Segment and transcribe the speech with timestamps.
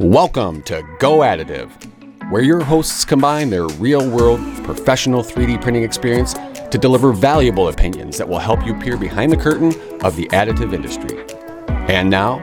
[0.00, 1.70] Welcome to Go Additive,
[2.30, 6.32] where your hosts combine their real world professional 3D printing experience
[6.70, 10.72] to deliver valuable opinions that will help you peer behind the curtain of the additive
[10.72, 11.22] industry.
[11.92, 12.38] And now,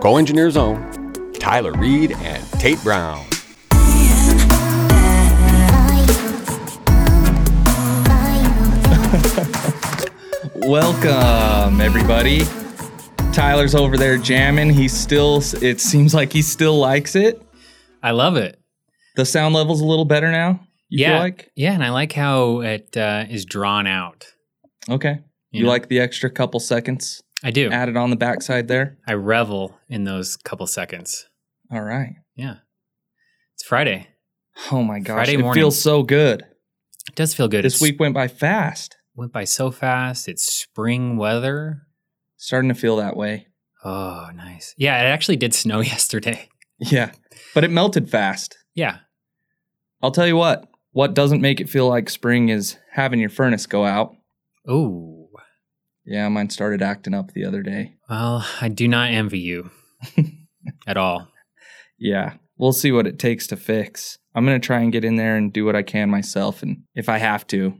[0.00, 3.24] GoEngineer's Own, Tyler Reed and Tate Brown.
[10.68, 12.42] Welcome, everybody.
[13.40, 14.68] Tyler's over there jamming.
[14.68, 17.40] He still, it seems like he still likes it.
[18.02, 18.60] I love it.
[19.16, 20.60] The sound level's a little better now.
[20.90, 21.50] You yeah, feel like?
[21.56, 24.26] yeah, and I like how it uh, is drawn out.
[24.90, 25.20] Okay.
[25.52, 25.70] You, You know?
[25.70, 27.70] like the extra couple seconds I do.
[27.70, 28.98] added on the backside there?
[29.08, 31.26] I revel in those couple seconds.
[31.72, 32.16] All right.
[32.36, 32.56] Yeah,
[33.54, 34.08] it's Friday.
[34.70, 35.14] Oh my gosh.
[35.14, 35.58] Friday it morning.
[35.62, 36.42] feels so good.
[37.08, 37.64] It does feel good.
[37.64, 38.98] This It's- week went by fast.
[39.14, 40.28] went by so fast.
[40.28, 41.86] It's spring weather.
[42.42, 43.46] Starting to feel that way.
[43.84, 44.74] Oh, nice.
[44.78, 46.48] Yeah, it actually did snow yesterday.
[46.78, 47.12] Yeah.
[47.54, 48.56] But it melted fast.
[48.74, 48.98] Yeah.
[50.02, 53.66] I'll tell you what, what doesn't make it feel like spring is having your furnace
[53.66, 54.14] go out.
[54.66, 55.28] Oh,
[56.06, 57.96] Yeah, mine started acting up the other day.
[58.08, 59.70] well, I do not envy you
[60.86, 61.28] at all.
[61.98, 64.16] Yeah, we'll see what it takes to fix.
[64.34, 66.62] I'm going to try and get in there and do what I can myself.
[66.62, 67.74] And if I have to,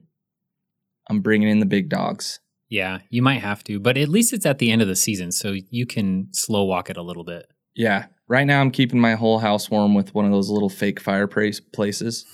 [1.09, 2.41] I'm bringing in the big dogs.
[2.71, 5.33] Yeah, you might have to, but at least it's at the end of the season,
[5.33, 7.47] so you can slow walk it a little bit.
[7.75, 11.01] Yeah, right now I'm keeping my whole house warm with one of those little fake
[11.01, 12.25] fireplace places.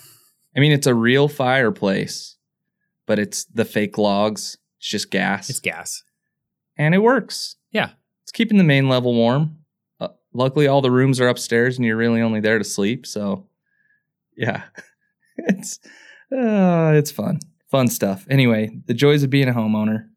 [0.54, 2.36] I mean, it's a real fireplace,
[3.06, 4.58] but it's the fake logs.
[4.78, 5.48] It's just gas.
[5.48, 6.02] It's gas.
[6.76, 7.56] and it works.
[7.72, 7.90] Yeah.
[8.24, 9.58] It's keeping the main level warm.
[10.00, 13.06] Uh, luckily, all the rooms are upstairs, and you're really only there to sleep.
[13.06, 13.46] So,
[14.36, 14.64] yeah,
[15.38, 15.78] it's
[16.30, 17.38] uh, it's fun,
[17.70, 18.26] fun stuff.
[18.28, 20.08] Anyway, the joys of being a homeowner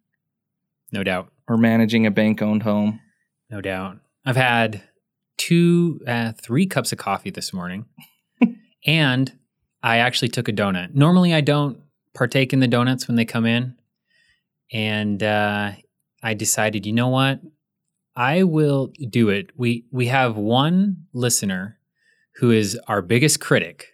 [0.92, 1.32] No doubt.
[1.48, 3.00] or managing a bank-owned home.
[3.50, 3.98] No doubt.
[4.26, 4.84] I've had
[5.38, 7.86] two, uh, three cups of coffee this morning,
[8.86, 9.32] and
[9.82, 10.94] I actually took a donut.
[10.94, 11.80] Normally, I don't
[12.14, 13.76] partake in the donuts when they come in,
[14.72, 15.72] and uh,
[16.22, 17.40] I decided, you know what,
[18.16, 19.52] I will do it.
[19.56, 21.80] We we have one listener
[22.36, 23.88] who is our biggest critic,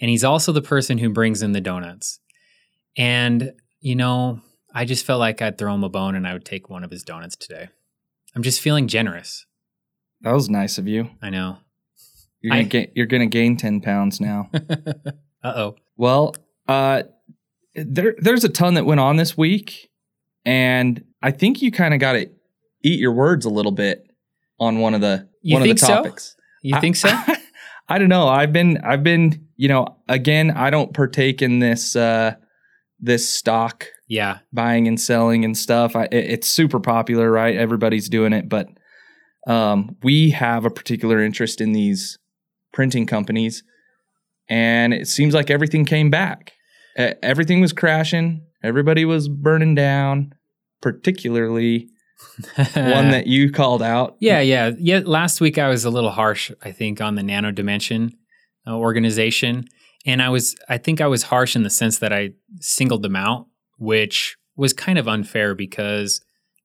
[0.00, 2.18] and he's also the person who brings in the donuts,
[2.96, 4.40] and you know.
[4.74, 6.90] I just felt like I'd throw him a bone and I would take one of
[6.90, 7.68] his donuts today.
[8.36, 9.46] I'm just feeling generous.
[10.20, 11.10] That was nice of you.
[11.22, 11.58] I know.
[12.40, 14.50] You're gonna I- ga- you're gonna gain ten pounds now.
[14.54, 15.76] uh oh.
[15.96, 16.34] Well,
[16.68, 17.02] uh,
[17.74, 19.90] there there's a ton that went on this week,
[20.44, 22.30] and I think you kind of got to
[22.82, 24.04] eat your words a little bit
[24.60, 25.86] on one of the You one of the so?
[25.88, 26.36] topics.
[26.62, 27.08] You I- think so?
[27.88, 28.28] I, don't know.
[28.28, 32.34] I've been I've been you know again I don't partake in this uh,
[33.00, 34.38] this stock yeah.
[34.52, 35.94] buying and selling and stuff.
[35.94, 37.56] I, it- it's super popular, right?
[37.56, 38.68] Everybody's doing it, but
[39.46, 42.18] um, we have a particular interest in these
[42.72, 43.62] printing companies,
[44.48, 46.52] and it seems like everything came back.
[46.98, 48.42] E- everything was crashing.
[48.62, 50.34] Everybody was burning down.
[50.80, 51.88] Particularly
[52.56, 54.16] one that you called out.
[54.20, 54.72] Yeah, yeah.
[54.78, 58.12] Yeah, last week I was a little harsh, I think, on the Nano Dimension
[58.66, 59.64] uh, organization.
[60.06, 62.30] And I was I think I was harsh in the sense that I
[62.60, 63.46] singled them out,
[63.78, 66.20] which was kind of unfair because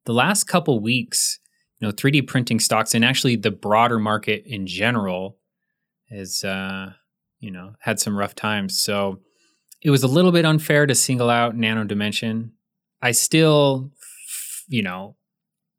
[0.06, 1.40] the last couple weeks,
[1.80, 5.38] you know, 3D printing stocks and actually the broader market in general
[6.10, 6.92] has uh,
[7.40, 8.80] you know, had some rough times.
[8.84, 9.20] So
[9.82, 12.54] it was a little bit unfair to single out Nano Dimension.
[13.02, 13.92] I still
[14.68, 15.16] you know,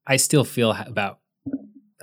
[0.07, 1.19] I still feel about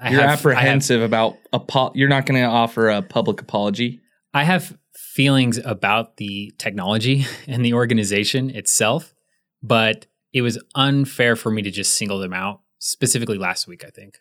[0.02, 3.40] I You're have- I have- apprehensive about apo- You're not going to offer a public
[3.42, 4.00] apology.
[4.34, 9.14] I have feelings about the technology and the organization itself,
[9.62, 13.90] but it was unfair for me to just single them out, specifically last week, I
[13.90, 14.20] think.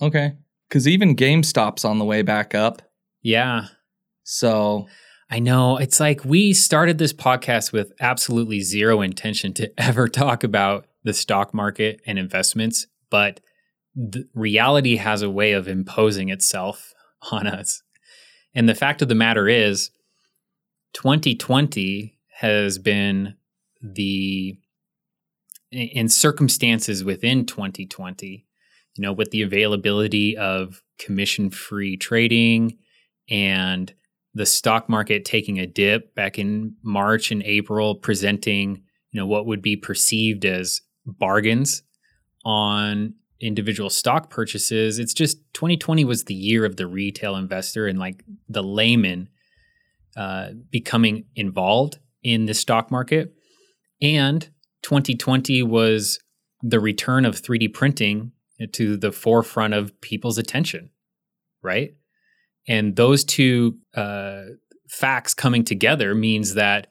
[0.00, 0.34] Okay.
[0.68, 2.82] Because even GameStop's on the way back up.
[3.22, 3.66] Yeah,
[4.24, 4.88] So
[5.30, 5.76] I know.
[5.76, 11.14] It's like we started this podcast with absolutely zero intention to ever talk about the
[11.14, 13.40] stock market and investments, but
[13.94, 16.92] the reality has a way of imposing itself
[17.30, 17.82] on us.
[18.54, 19.90] And the fact of the matter is,
[20.94, 23.34] 2020 has been
[23.82, 24.58] the
[25.70, 28.44] in circumstances within 2020,
[28.94, 32.78] you know, with the availability of commission free trading
[33.28, 33.92] and
[34.34, 39.46] the stock market taking a dip back in March and April, presenting you know what
[39.46, 41.82] would be perceived as bargains
[42.44, 44.98] on individual stock purchases.
[44.98, 49.28] It's just 2020 was the year of the retail investor and like the layman
[50.16, 53.34] uh, becoming involved in the stock market.
[54.00, 54.48] And
[54.86, 56.20] 2020 was
[56.62, 58.30] the return of 3D printing
[58.70, 60.90] to the forefront of people's attention,
[61.60, 61.96] right?
[62.68, 64.42] And those two uh,
[64.88, 66.86] facts coming together means that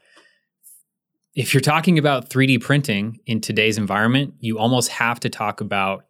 [1.35, 6.03] if you're talking about 3D printing in today's environment, you almost have to talk about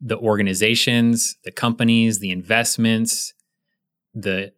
[0.00, 3.34] the organizations, the companies, the investments,
[4.14, 4.52] the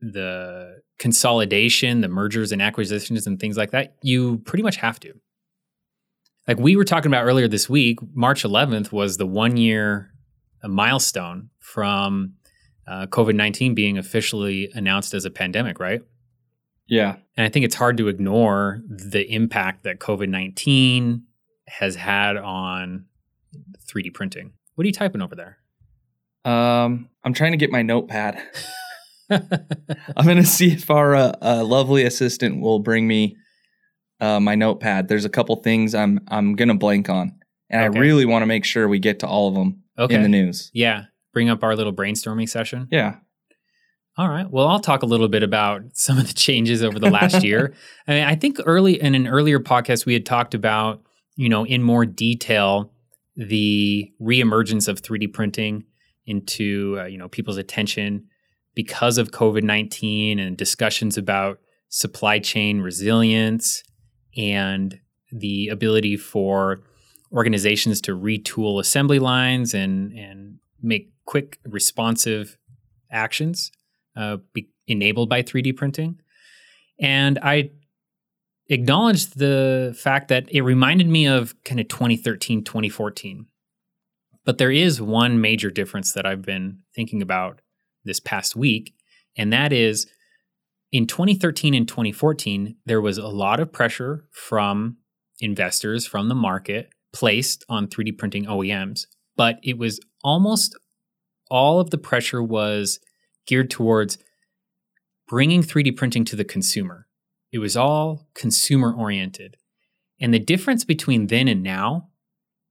[0.00, 3.96] the consolidation, the mergers and acquisitions and things like that.
[4.00, 5.14] You pretty much have to.
[6.48, 10.10] Like we were talking about earlier this week, March 11th was the one year
[10.64, 12.32] milestone from
[12.86, 16.00] uh, COVID 19 being officially announced as a pandemic, right?
[16.88, 17.16] Yeah.
[17.36, 21.22] And I think it's hard to ignore the impact that COVID 19
[21.68, 23.04] has had on
[23.86, 24.52] 3D printing.
[24.74, 25.58] What are you typing over there?
[26.50, 28.42] Um, I'm trying to get my notepad.
[29.30, 33.36] I'm going to see if our uh, uh, lovely assistant will bring me
[34.20, 35.08] uh, my notepad.
[35.08, 37.38] There's a couple things I'm I'm going to blank on,
[37.70, 37.98] and Okay.
[37.98, 40.14] I really want to make sure we get to all of them Okay.
[40.14, 40.70] in the news.
[40.74, 41.04] yeah.
[41.34, 42.88] Bring up our little brainstorming session.
[42.90, 43.16] Yeah.
[44.16, 44.50] All right.
[44.50, 47.74] Well, I'll talk a little bit about some of the changes over the last year.
[48.08, 51.02] I mean, I think early in an earlier podcast we had talked about,
[51.36, 52.92] you know, in more detail
[53.36, 55.84] the reemergence of 3D printing
[56.26, 58.24] into uh, you know people's attention
[58.74, 63.82] because of COVID 19 and discussions about supply chain resilience
[64.36, 66.80] and the ability for
[67.32, 72.56] organizations to retool assembly lines and and make quick responsive
[73.10, 73.70] actions
[74.16, 76.20] uh, be enabled by 3D printing.
[77.00, 77.70] And I
[78.68, 83.46] acknowledged the fact that it reminded me of kind of 2013, 2014.
[84.44, 87.60] But there is one major difference that I've been thinking about
[88.04, 88.94] this past week,
[89.36, 90.06] and that is
[90.90, 94.96] in 2013 and 2014, there was a lot of pressure from
[95.40, 99.06] investors, from the market, placed on 3D printing OEMs,
[99.36, 100.78] but it was almost
[101.50, 103.00] all of the pressure was
[103.46, 104.18] geared towards
[105.26, 107.06] bringing 3D printing to the consumer.
[107.52, 109.56] It was all consumer oriented.
[110.20, 112.08] And the difference between then and now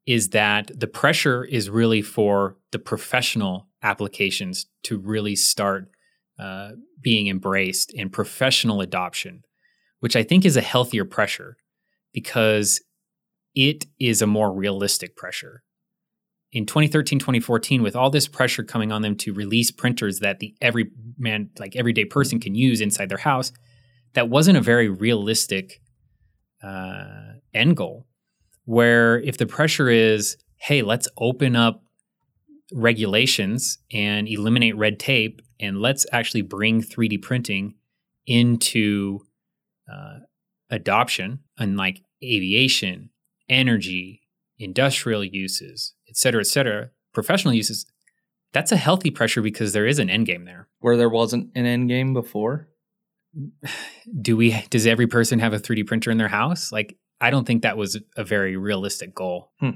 [0.06, 5.90] is that the pressure is really for the professional applications to really start
[6.40, 9.44] uh, being embraced and professional adoption,
[10.00, 11.58] which I think is a healthier pressure
[12.14, 12.82] because
[13.56, 15.64] it is a more realistic pressure.
[16.52, 20.56] In 2013, 2014, with all this pressure coming on them to release printers that the
[20.62, 23.52] every man, like everyday person can use inside their house,
[24.14, 25.82] that wasn't a very realistic
[26.64, 28.06] uh, end goal.
[28.66, 31.84] Where if the pressure is, hey, let's open up
[32.74, 37.76] regulations and eliminate red tape, and let's actually bring 3D printing
[38.26, 39.20] into
[39.92, 40.20] uh,
[40.70, 43.10] adoption, unlike aviation,
[43.50, 44.22] energy,
[44.60, 47.86] industrial uses, et cetera, et cetera, professional uses,
[48.54, 50.68] that's a healthy pressure because there is an end game there.
[50.80, 52.68] Where there wasn't an end game before.
[54.22, 56.72] Do we does every person have a 3D printer in their house?
[56.72, 59.52] Like I don't think that was a very realistic goal.
[59.60, 59.70] Hmm.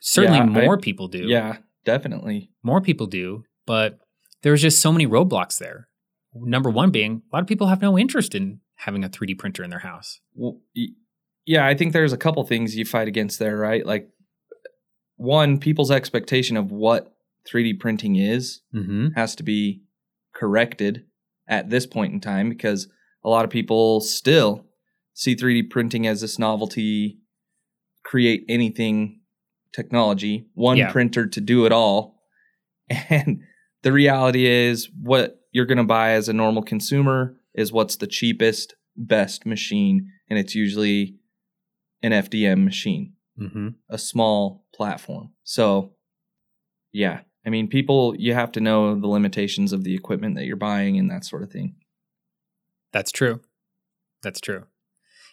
[0.00, 1.24] Certainly Yeah, I- more people do.
[1.26, 1.56] Yeah,
[1.86, 2.50] definitely.
[2.62, 3.98] More people do, but
[4.42, 5.88] there's just so many roadblocks there.
[6.34, 9.64] Number one being a lot of people have no interest in having a 3D printer
[9.64, 10.20] in their house.
[10.34, 10.60] Well,
[11.46, 13.86] yeah, I think there's a couple things you fight against there, right?
[13.86, 14.10] Like
[15.16, 17.14] one, people's expectation of what
[17.50, 19.08] 3D printing is Mm-hmm.
[19.16, 19.82] has to be
[20.34, 21.04] corrected
[21.48, 22.88] at this point in time because
[23.24, 24.66] a lot of people still
[25.14, 27.18] see 3D printing as this novelty,
[28.04, 29.20] create anything
[29.76, 30.90] technology, one Yeah.
[30.90, 32.16] printer to do it all.
[33.10, 33.42] And
[33.82, 38.06] the reality is, what you're going to buy as a normal consumer is what's the
[38.06, 40.10] cheapest, best machine.
[40.30, 41.16] And it's usually
[42.02, 43.68] an FDM machine Mm-hmm.
[43.90, 45.32] a small platform.
[45.44, 45.92] So,
[46.92, 50.56] yeah, I mean, people, you have to know the limitations of the equipment that you're
[50.56, 51.74] buying and that sort of thing.
[52.94, 53.40] That's true.
[54.22, 54.64] That's true.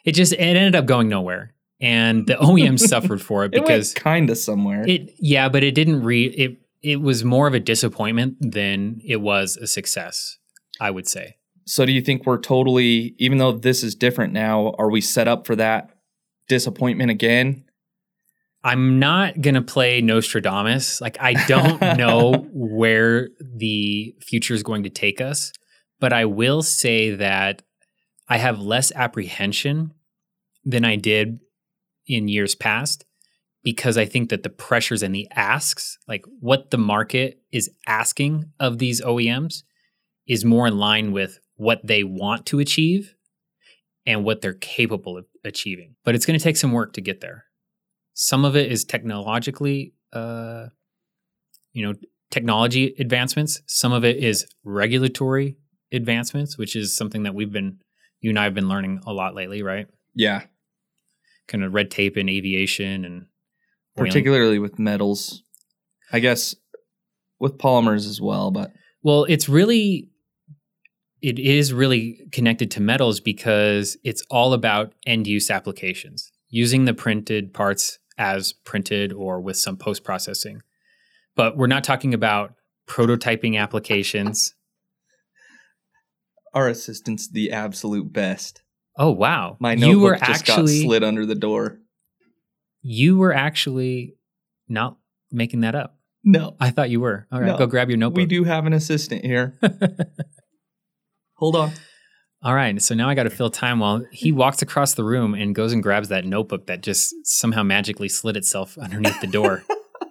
[0.03, 3.93] It just it ended up going nowhere, and the OEM suffered for it It because
[3.93, 4.83] kind of somewhere.
[4.87, 9.21] It yeah, but it didn't re it it was more of a disappointment than it
[9.21, 10.37] was a success,
[10.79, 11.37] I would say.
[11.65, 15.27] so, do you think we're totally, even though this is different now, are we set
[15.27, 15.91] up for that
[16.49, 17.63] disappointment again?
[18.65, 21.01] I'm not going to play Nostradamus.
[21.01, 25.51] Like I don't know where the future is going to take us,
[25.99, 27.61] but I will say that
[28.29, 29.93] I have less apprehension
[30.63, 31.39] than I did
[32.07, 33.05] in years past
[33.63, 38.51] because I think that the pressures and the asks, like what the market is asking
[38.59, 39.63] of these OEMs,
[40.27, 43.15] is more in line with what they want to achieve
[44.05, 45.95] and what they're capable of achieving.
[46.03, 47.45] But it's going to take some work to get there.
[48.13, 50.67] Some of it is technologically, uh,
[51.71, 51.93] you know,
[52.31, 53.61] technology advancements.
[53.65, 55.57] Some of it is regulatory
[55.91, 57.79] advancements, which is something that we've been,
[58.19, 59.87] you and I have been learning a lot lately, right?
[60.15, 60.43] Yeah.
[61.47, 63.25] Kind of red tape in aviation and
[63.95, 65.43] Particularly with metals.
[66.11, 66.55] I guess
[67.39, 68.71] with polymers as well, but
[69.03, 70.09] Well, it's really
[71.21, 76.93] it is really connected to metals because it's all about end use applications, using the
[76.93, 80.61] printed parts as printed or with some post processing.
[81.35, 82.55] But we're not talking about
[82.87, 84.53] prototyping applications.
[86.53, 88.61] our assistant's the absolute best.
[88.97, 89.57] Oh wow.
[89.59, 91.79] My you notebook were just actually got slid under the door.
[92.81, 94.15] you were actually
[94.67, 94.97] not
[95.31, 95.97] making that up.
[96.23, 96.55] No.
[96.59, 97.27] I thought you were.
[97.31, 97.57] All right, No.
[97.57, 98.17] go grab your notebook.
[98.17, 99.57] We do have an assistant here.
[101.35, 101.71] Hold on.
[102.43, 105.33] All right, so now I got to fill time while he walks across the room
[105.33, 109.63] and goes and grabs that notebook that just somehow magically slid itself underneath the door.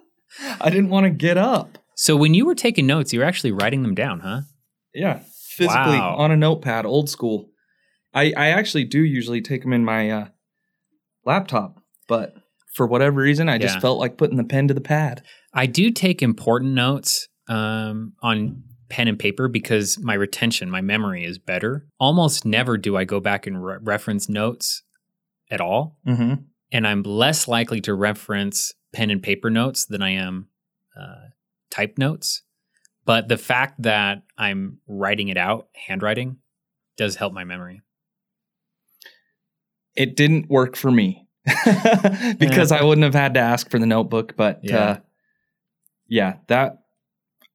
[0.59, 1.77] I didn't want to get up.
[1.95, 4.41] so when you were taking notes, you were actually writing them down, huh?
[4.95, 5.19] Yeah.
[5.49, 6.15] Physically Wow.
[6.17, 7.49] on a notepad, old school.
[8.13, 10.27] I, I actually do usually take them in my uh,
[11.25, 12.35] laptop, but
[12.75, 13.81] for whatever reason, I just Yeah.
[13.81, 15.23] felt like putting the pen to the pad.
[15.53, 21.23] I do take important notes um, on pen and paper because my retention, my memory
[21.23, 21.87] is better.
[21.99, 24.83] Almost never do I go back and re- reference notes
[25.51, 25.97] at all.
[26.07, 26.33] Mm-hmm.
[26.71, 30.47] and I'm less likely to reference pen and paper notes than I am
[30.99, 31.27] uh,
[31.69, 32.41] type notes.
[33.05, 36.37] But the fact that I'm writing it out, handwriting,
[36.97, 37.82] does help my memory.
[39.95, 41.27] It didn't work for me
[42.39, 44.35] because I wouldn't have had to ask for the notebook.
[44.35, 44.77] But Yeah.
[44.83, 44.97] uh,
[46.07, 46.79] yeah, that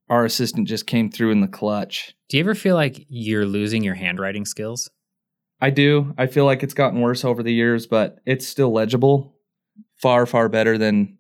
[0.09, 2.15] our assistant just came through in the clutch.
[2.29, 4.91] Do you ever feel like you're losing your handwriting skills?
[5.61, 6.15] I do.
[6.17, 9.35] I feel like it's gotten worse over the years, but it's still legible.
[9.97, 11.19] Far, far better than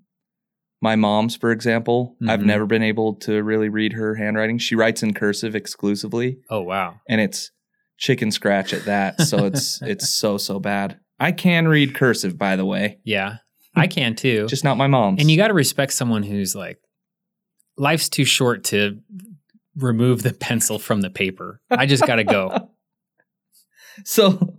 [0.80, 2.16] my mom's, for example.
[2.28, 2.44] I've Mhm.
[2.46, 4.58] never been able to really read her handwriting.
[4.58, 7.00] She writes in cursive exclusively, Oh wow.
[7.08, 7.50] and it's
[7.98, 9.20] chicken scratch at that.
[9.22, 11.00] So it's it's so so bad.
[11.20, 13.36] I can read cursive, by the way, Yeah.
[13.74, 14.46] I can too.
[14.48, 15.20] just not my mom's.
[15.20, 16.78] and you got to respect someone who's like
[17.76, 18.98] life's too short to
[19.76, 21.60] remove the pencil from the paper.
[21.70, 22.70] I just got to go.
[24.04, 24.56] so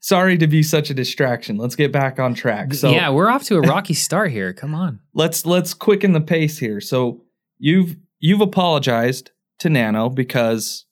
[0.00, 1.56] sorry to be such a distraction.
[1.56, 2.74] Let's get back on track.
[2.74, 4.52] So yeah, we're off to a rocky start here.
[4.52, 5.00] Come on.
[5.14, 6.80] let's let's quicken the pace here.
[6.80, 7.24] So
[7.58, 10.84] you've you've apologized to Nano because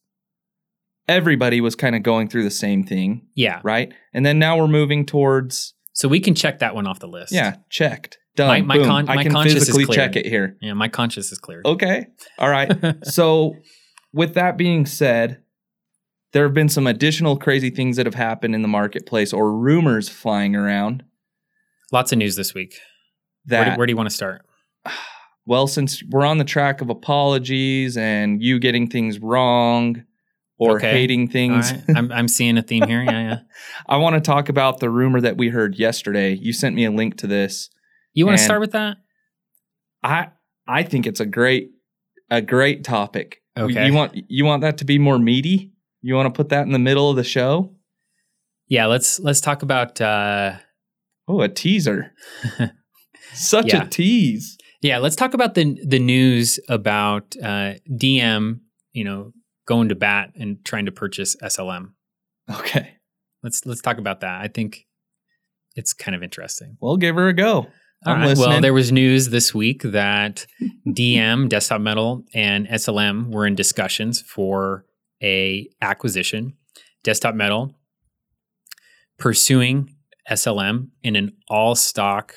[1.08, 3.60] everybody was kind of going through the same thing, Yeah.
[3.62, 3.92] right?
[4.12, 7.32] And then now we're moving towards So we can check that one off the list.
[7.32, 8.48] yeah, checked, done.
[8.48, 8.86] My- my boom.
[8.86, 10.56] con- I my can conscience is physically check it here.
[10.60, 11.62] Yeah, my conscience is clear.
[11.64, 12.06] Okay,
[12.38, 12.70] all right.
[13.04, 13.54] so
[14.12, 15.42] with that being said,
[16.32, 20.08] there have been some additional crazy things that have happened in the marketplace or rumors
[20.08, 21.02] flying around
[21.92, 22.75] Lots of news this week.
[23.46, 24.44] that Where do, where do you want to start?
[25.46, 30.02] well, since we're on the track of apologies and you getting things wrong
[30.58, 30.90] or Okay.
[30.92, 31.82] hating things, right.
[31.96, 33.02] I'm, I'm seeing a theme here.
[33.02, 33.38] Yeah, yeah.
[33.88, 36.34] I want to talk about the rumor that we heard yesterday.
[36.34, 37.68] You sent me a link to this.
[38.14, 38.96] You want to start with that?
[40.02, 40.28] I
[40.66, 41.70] I think it's a great
[42.30, 43.42] a great topic.
[43.58, 43.86] Okay.
[43.86, 45.72] You want you want that to be more meaty?
[46.02, 47.75] You want to put that in the middle of the show?
[48.68, 50.56] Yeah, let's let's talk about uh
[51.28, 52.12] Oh, a teaser.
[53.32, 53.82] Such Yeah.
[53.84, 54.56] a tease.
[54.80, 58.60] yeah, let's talk about the the news about uh DM,
[58.92, 59.32] you know,
[59.66, 61.90] going to bat and trying to purchase SLM.
[62.50, 62.94] Okay.
[63.42, 64.40] Let's let's talk about that.
[64.40, 64.87] I think
[65.75, 66.76] it's kind of interesting.
[66.80, 67.66] Well, give her a go.
[68.04, 68.28] I'm right.
[68.28, 68.49] listening.
[68.49, 70.46] Well, there was news this week that
[70.87, 74.85] DM, Desktop Metal, and SLM were in discussions for
[75.23, 76.54] a acquisition.
[77.02, 77.75] Desktop Metal
[79.18, 79.94] pursuing
[80.30, 82.35] SLM in an all stock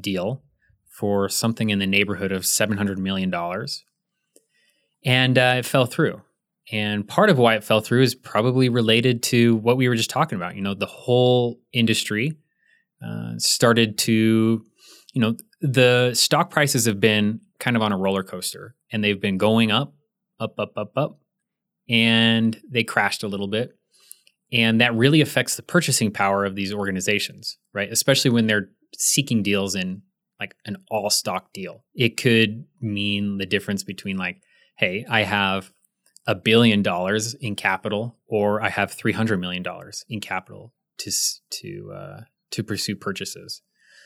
[0.00, 0.42] deal
[0.88, 3.84] for something in the neighborhood of seven hundred million dollars,
[5.04, 6.22] and uh, it fell through.
[6.70, 10.10] And part of why it fell through is probably related to what we were just
[10.10, 10.54] talking about.
[10.54, 12.36] You know, the whole industry
[13.04, 14.64] uh, started to
[15.12, 19.20] you know, the stock prices have been kind of on a roller coaster and they've
[19.20, 19.94] been going up,
[20.40, 21.18] up, up, up, up,
[21.88, 23.70] and they crashed a little bit.
[24.52, 27.90] And that really affects the purchasing power of these organizations, right?
[27.90, 30.02] Especially when they're seeking deals in
[30.40, 31.84] like an all stock deal.
[31.94, 34.42] It could mean the difference between like,
[34.76, 35.72] hey, I have
[36.26, 39.64] a billion dollars in capital or I have $300 million
[40.08, 41.10] in capital to,
[41.50, 42.20] to, uh,
[42.52, 43.62] to pursue purchases.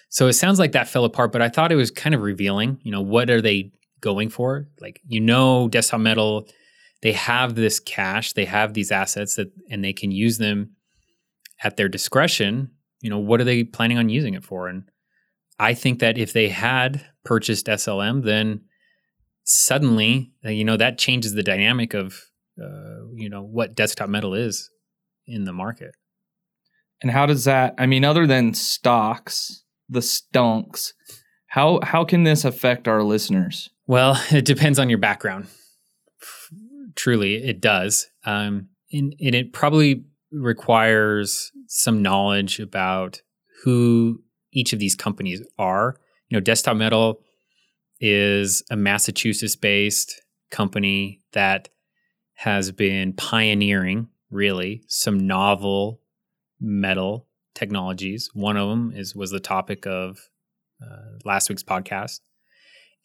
[0.09, 2.79] So it sounds like that fell apart, but I thought it was kind of revealing.
[2.83, 4.69] You know, what are they going for?
[4.81, 6.49] Like, you know, Desktop Metal,
[7.03, 10.71] they have this cash, they have these assets that, and they can use them
[11.63, 12.71] at their discretion.
[13.01, 14.69] You know, what are they planning on using it for?
[14.69, 14.89] And
[15.59, 18.63] I think that if they had purchased SLM, then
[19.47, 22.21] suddenly, uh, you know, that changes the dynamic of,
[22.61, 24.71] uh, you know, what desktop metal is
[25.27, 25.95] in the market.
[27.01, 27.75] And how does that?
[27.79, 30.93] I mean, other than stocks, the stonks,
[31.47, 33.71] how how can this affect our listeners?
[33.87, 35.47] Well, it depends on your background.
[36.97, 38.09] Truly, it does.
[38.25, 43.21] Um, and, and it probably requires some knowledge about
[43.65, 44.23] who
[44.53, 45.97] each of these companies are.
[46.29, 47.21] You know, Desktop Metal
[48.01, 51.69] is a Massachusetts based company that
[52.35, 56.01] has been pioneering really some novel
[56.61, 58.31] metal technologies.
[58.35, 60.29] One of them is was the topic of
[60.83, 62.21] uh, last week's podcast,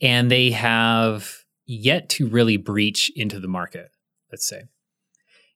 [0.01, 3.91] and they have yet to really breach into the market.
[4.31, 4.63] Let's say,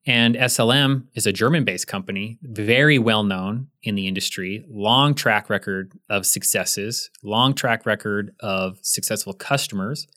[0.06, 5.94] and SLM is a German-based company, very well known in the industry, long track record
[6.10, 10.08] of successes, long track record of successful customers,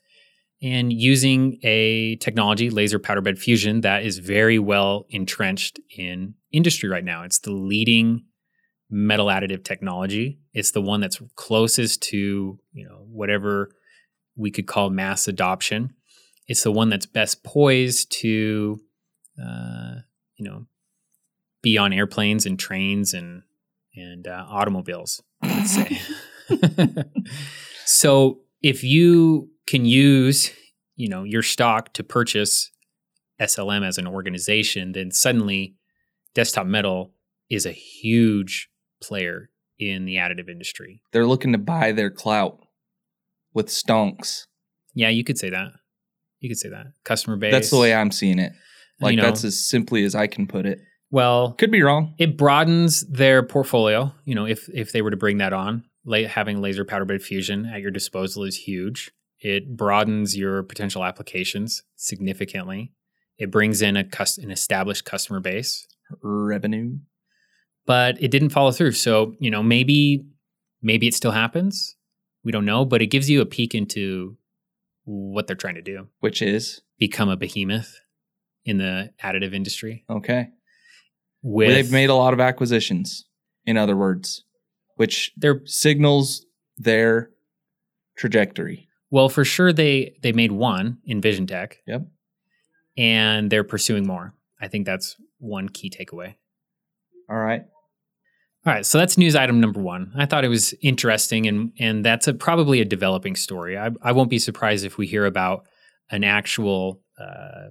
[0.61, 6.89] and using a technology, laser powder bed fusion, that is very well entrenched in industry
[6.89, 7.23] right now.
[7.23, 8.25] It's the leading
[8.89, 10.39] metal additive technology.
[10.53, 13.71] It's the one that's closest to, you know, whatever
[14.35, 15.93] we could call mass adoption.
[16.47, 18.81] It's the one that's best poised to,
[19.41, 20.01] uh,
[20.37, 20.65] you know,
[21.61, 23.43] be on airplanes and trains and
[23.95, 25.21] and uh, automobiles.
[25.43, 25.99] Let's say.
[27.85, 30.51] so if you can use,
[30.95, 32.71] you know, your stock to purchase
[33.39, 35.75] SLM as an organization, then suddenly
[36.33, 37.13] Desktop Metal
[37.49, 38.69] is a huge
[39.01, 41.01] player in the additive industry.
[41.11, 42.59] They're looking to buy their clout
[43.53, 44.45] with stonks.
[44.93, 45.71] Yeah, you could say that.
[46.39, 46.87] You could say that.
[47.03, 47.51] Customer base.
[47.51, 48.53] That's the way I'm seeing it.
[49.01, 49.23] Like You know.
[49.23, 50.79] that's as simply as I can put it.
[51.11, 52.13] well, Could be wrong.
[52.17, 54.13] it broadens their portfolio.
[54.25, 57.21] You know, if if they were to bring that on, la- having laser powder bed
[57.21, 59.11] fusion at your disposal is huge.
[59.41, 62.91] It broadens your potential applications significantly.
[63.37, 65.87] It brings in a cus- an established customer base,
[66.21, 66.97] Revenue.
[67.85, 68.91] but it didn't follow through.
[68.91, 70.25] So you know, maybe
[70.81, 71.95] maybe it still happens.
[72.43, 74.37] We don't know, but it gives you a peek into
[75.05, 77.97] what they're trying to do: Which is become a behemoth
[78.69, 80.05] in the additive industry.
[80.09, 80.49] okay.
[81.41, 83.25] With They've made a lot of acquisitions,
[83.65, 84.43] in other words,
[84.95, 86.45] which their signals
[86.77, 87.29] their
[88.17, 88.89] trajectory.
[89.09, 91.75] Well, for sure they they made one EnvisionTEC.
[91.87, 92.07] Yep.
[92.97, 94.33] And they're pursuing more.
[94.61, 96.35] I think that's one key takeaway.
[97.29, 97.63] All right.
[98.65, 100.11] All right, so that's news item number one.
[100.17, 103.77] I thought it was interesting, and and that's a, probably a developing story.
[103.77, 105.65] I, I won't be surprised if we hear about
[106.11, 107.69] an actual uh,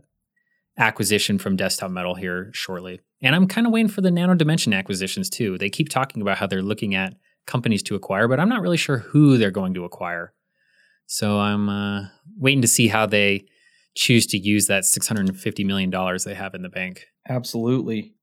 [0.78, 3.00] acquisition from Desktop Metal here shortly.
[3.20, 5.58] And I'm kind of waiting for the Nano Dimension acquisitions too.
[5.58, 7.14] They keep talking about how they're looking at
[7.46, 10.32] companies to acquire, but I'm not really sure who they're going to acquire.
[11.06, 13.46] So I'm uh, waiting to see how they
[13.94, 17.06] choose to use that 650 million dollars they have in the bank.
[17.28, 18.14] Absolutely.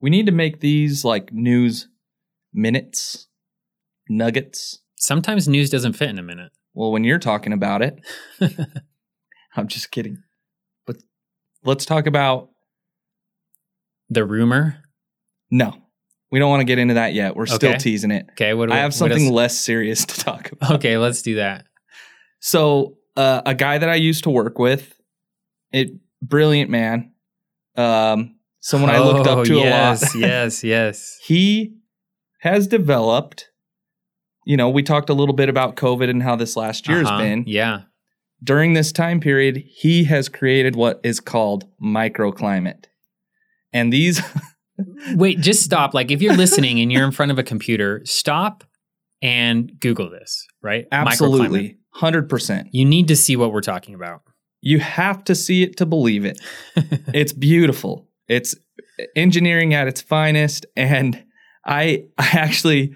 [0.00, 1.88] We need to make these like news
[2.52, 3.28] minutes,
[4.08, 4.80] nuggets.
[4.96, 6.52] Sometimes news doesn't fit in a minute.
[6.74, 8.00] Well, when you're talking about it,
[9.56, 10.22] I'm just kidding.
[11.64, 12.50] Let's talk about
[14.08, 14.76] the rumor.
[15.50, 15.76] no.
[16.32, 17.34] We don't want to get into that yet.
[17.34, 18.24] We're still teasing it.
[18.32, 20.70] Okay, what do I have something else- less serious to talk about.
[20.76, 21.64] Okay, let's do that.
[22.38, 24.94] So, uh, a guy that I used to work with,
[25.72, 25.90] it
[26.22, 27.10] brilliant man,
[27.76, 30.20] um, someone I looked Oh, up to yes, a lot.
[30.20, 30.64] yes, yes.
[30.64, 31.18] Yes.
[31.24, 31.74] He
[32.38, 33.50] has developed.
[34.46, 37.10] You know, we talked a little bit about COVID and how this last year Uh-huh,
[37.18, 37.44] has been.
[37.48, 37.80] Yeah.
[38.42, 42.86] During this time period, he has created what is called microclimate,
[43.72, 44.22] and these
[45.14, 45.92] Wait, just stop.
[45.92, 48.64] Like if you're listening and you're in front of a computer, stop
[49.20, 50.86] and Google this, right?
[50.90, 52.68] Absolutely hundred percent.
[52.72, 54.22] You need to see what we're talking about.
[54.60, 56.40] You have to see it to believe it.
[57.14, 58.08] it's beautiful.
[58.28, 58.54] It's
[59.16, 60.66] engineering at its finest.
[60.76, 61.22] And
[61.64, 62.94] I, I actually,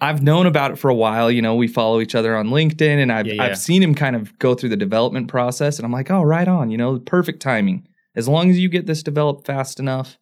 [0.00, 1.30] I've known about it for a while.
[1.30, 3.44] You know, we follow each other on LinkedIn, and I've Yeah, yeah.
[3.44, 6.48] I've seen him kind of go through the development process, and I'm like, oh, right
[6.48, 6.70] on.
[6.70, 7.86] You know, perfect timing.
[8.14, 10.18] As long as you get this developed fast enough,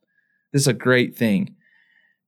[0.52, 1.56] this is a great thing.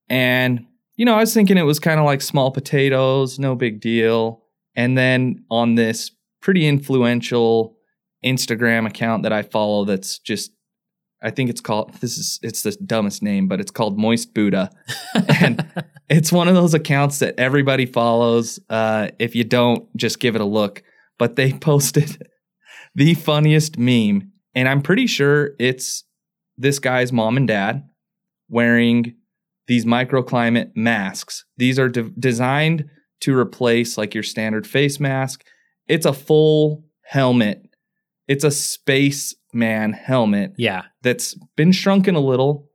[0.09, 3.81] And you know, I was thinking it was kind of like small potatoes, no big
[3.81, 4.43] deal.
[4.75, 7.77] And then on this pretty influential
[8.25, 10.53] Instagram account that I follow that's just
[11.27, 14.71] I think it's called this is it's the dumbest name, but it's called Moist Buddha.
[15.41, 15.69] And
[16.09, 18.61] it's one of those accounts that everybody follows.
[18.71, 20.85] Uh, if you don't, just give it a look.
[21.19, 22.29] But they posted
[22.95, 26.05] the funniest meme, and I'm pretty sure it's
[26.57, 27.83] this guy's mom and dad
[28.49, 29.17] wearing
[29.67, 31.45] these microclimate masks.
[31.57, 32.89] These are de- designed
[33.23, 35.45] to replace like your standard face mask.
[35.89, 37.66] It's a full helmet
[38.29, 40.83] It's a spaceman helmet Yeah.
[41.03, 42.69] that's been shrunken a little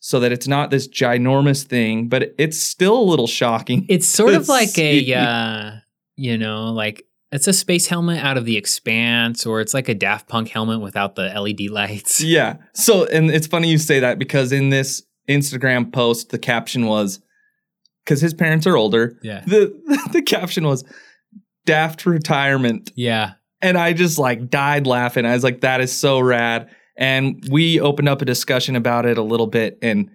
[0.00, 3.86] so that it's not this ginormous thing, but it's still a little shocking.
[3.88, 5.70] It's sort of like a, uh,
[6.16, 9.94] you know, like it's a space helmet out of the expanse, or it's like a
[9.94, 12.20] Daft Punk helmet without the LED lights.
[12.24, 12.58] Yeah.
[12.74, 17.20] So, and it's funny you say that because in this Instagram post, the caption was
[18.04, 19.18] because his parents are older.
[19.22, 19.42] Yeah.
[19.46, 19.72] The
[20.12, 20.84] the caption was
[21.66, 23.32] daft retirement, Yeah.
[23.64, 25.26] And I just like died laughing.
[25.26, 26.68] I was like, that is so rad.
[26.96, 30.08] And we opened up a discussion about it a little bit, and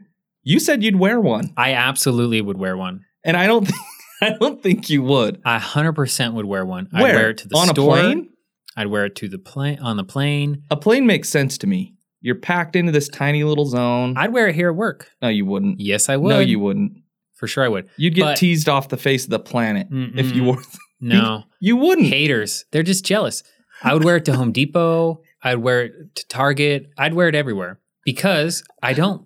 [0.43, 3.01] you said you'd wear one, I absolutely would wear one.
[3.25, 3.79] and I don't think
[4.21, 5.41] I don't think you would.
[5.45, 6.89] I 100% would wear one.
[6.93, 7.97] I'd wear it to the on store.
[7.97, 8.29] a plane?
[8.77, 10.63] I'd wear it to the plane on the plane.
[10.69, 11.95] A plane makes sense to me.
[12.21, 14.15] You're packed into this tiny little zone.
[14.17, 15.09] I'd wear it here at work.
[15.21, 15.79] no, you wouldn't.
[15.79, 16.29] Yes, I would.
[16.29, 16.93] No, you wouldn't.
[17.35, 17.88] for sure I would.
[17.97, 20.62] You'd get But- teased off the face of the planet if you wore.
[21.01, 21.43] No.
[21.59, 22.07] You wouldn't.
[22.07, 22.65] Haters.
[22.71, 23.43] They're just jealous.
[23.83, 25.21] I would wear it to Home Depot.
[25.41, 26.91] I'd wear it to Target.
[26.97, 29.25] I'd wear it everywhere because I don't.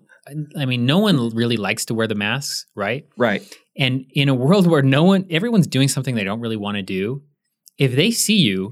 [0.57, 3.05] I mean, no one really likes to wear the masks, right?
[3.17, 3.43] Right.
[3.77, 6.83] And in a world where no one, everyone's doing something they don't really want to
[6.83, 7.23] do,
[7.77, 8.71] if they see you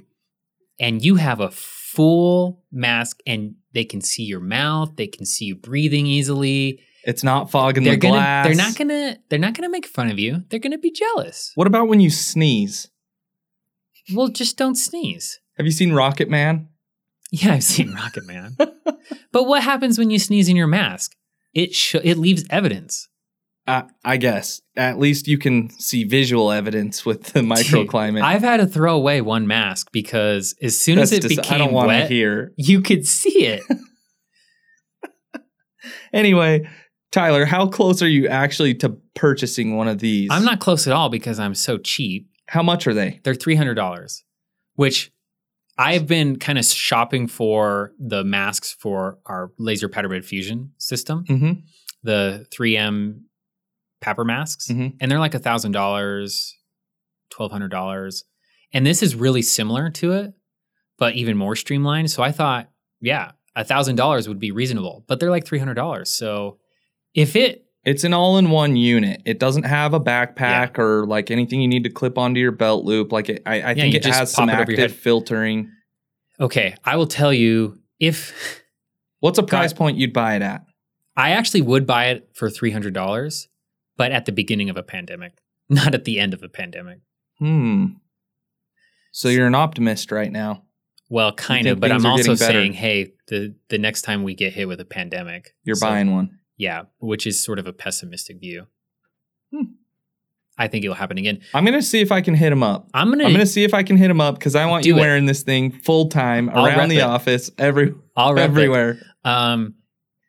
[0.80, 5.46] and you have a full mask and they can see your mouth, they can see
[5.46, 8.46] you breathing easily, It's not fogging they're the gonna, glass.
[8.46, 10.44] they're not gonna, they're not gonna make fun of you.
[10.50, 11.52] They're gonna be jealous.
[11.56, 12.88] What about when you sneeze?
[14.14, 15.40] Well, just don't sneeze.
[15.58, 16.68] Have you seen Rocket Man?
[17.32, 18.56] Yeah, I've seen Rocket Man.
[19.32, 21.14] but what happens when you sneeze in your mask?
[21.54, 23.08] It sh- it leaves evidence.
[23.68, 24.60] Uh, I guess.
[24.76, 28.22] At least you can see visual evidence with the microclimate.
[28.24, 31.62] I've had to throw away one mask because as soon as it That's just- became
[31.62, 32.54] I don't wet, hear.
[32.58, 33.64] you could see it.
[36.14, 36.68] Anyway,
[37.12, 40.30] Tyler, how close are you actually to purchasing one of these?
[40.32, 42.28] I'm not close at all because I'm so cheap.
[42.52, 43.20] How much are they?
[43.24, 44.24] They're three hundred dollars,
[44.76, 45.12] which
[45.78, 51.24] I've been kind of shopping for the masks for our laser powder bed fusion system,
[51.30, 51.52] Mm-hmm.
[52.04, 53.22] the 3M
[54.04, 54.98] PAPR masks, Mhm.
[55.00, 56.58] and they're like a thousand dollars,
[57.30, 58.26] twelve hundred dollars,
[58.74, 60.34] and this is really similar to it,
[60.98, 62.12] but even more streamlined.
[62.12, 65.76] So I thought, yeah, a thousand dollars would be reasonable, but they're like three hundred
[65.76, 66.10] dollars.
[66.10, 66.60] So
[67.14, 69.24] if it It's an all-in-one unit.
[69.26, 72.86] It doesn't have a backpack or like anything you need to clip onto your belt
[72.86, 73.12] loop.
[73.12, 75.72] Like it, I, I think it just has some it active filtering.
[76.40, 78.62] okay, I will tell you if
[79.20, 80.66] What's a price point you'd buy it at?
[81.16, 83.48] I actually would buy it for three hundred dollars,
[83.98, 85.34] but at the beginning of a pandemic,
[85.70, 87.00] not at the end of a pandemic.
[87.40, 87.86] Hmm.
[89.12, 90.64] So you're an optimist right now.
[91.10, 94.68] Well, kind of, but I'm also saying, hey, the the next time we get hit
[94.68, 96.38] with a pandemic, You're so- buying one.
[96.62, 98.68] Yeah, which is sort of a pessimistic view.
[99.52, 99.64] Hmm.
[100.60, 101.42] I think it'll happen again.
[101.56, 102.88] I'm gonna see if I can hit him up.
[102.94, 104.96] I'm gonna, I'm gonna see if I can hit him up because I want you
[104.96, 105.00] it.
[105.00, 107.02] wearing this thing full time around the it.
[107.02, 108.38] office, every it.
[108.38, 109.00] everywhere.
[109.26, 109.74] Um,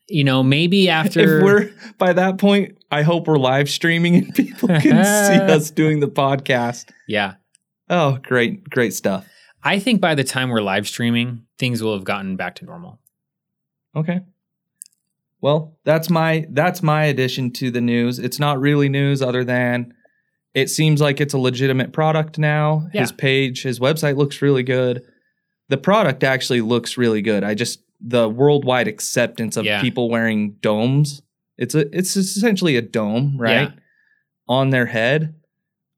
[0.08, 4.34] you know, maybe after If we're by that point, I hope we're live streaming and
[4.34, 4.90] people can see
[5.54, 6.88] us doing the podcast.
[7.06, 7.34] yeah,
[7.90, 9.26] Oh, great, great stuff.
[9.62, 13.00] I think by the time we're live streaming, things will have gotten back to normal.
[13.94, 14.20] Okay.
[15.42, 18.18] Well, that's my that's my addition to the news.
[18.18, 19.92] It's not really news other than
[20.54, 22.86] it seems like it's a legitimate product now.
[22.92, 25.02] His page, his website looks really good.
[25.68, 27.42] The product actually looks really good.
[27.42, 29.80] I just the worldwide acceptance of Yeah.
[29.80, 31.22] people wearing domes.
[31.58, 33.70] It's a it's essentially a dome, right?
[33.70, 33.80] Yeah.
[34.48, 35.34] On their head.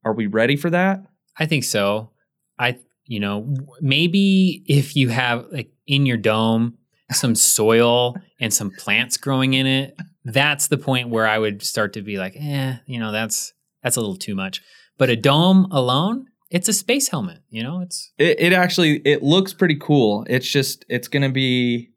[0.05, 1.03] Are we ready for that?
[1.39, 2.11] I think so.
[2.59, 6.77] I, you know, maybe if you have like in your dome
[7.15, 11.93] some soil and some plants growing in it, that's the point where I would start
[11.95, 14.63] to be like, eh, you know, that's that's a little too much.
[14.99, 17.39] But a dome alone, it's a space helmet.
[17.51, 20.25] You know, it's It, it actually it looks pretty cool.
[20.29, 21.91] It's just it's gonna be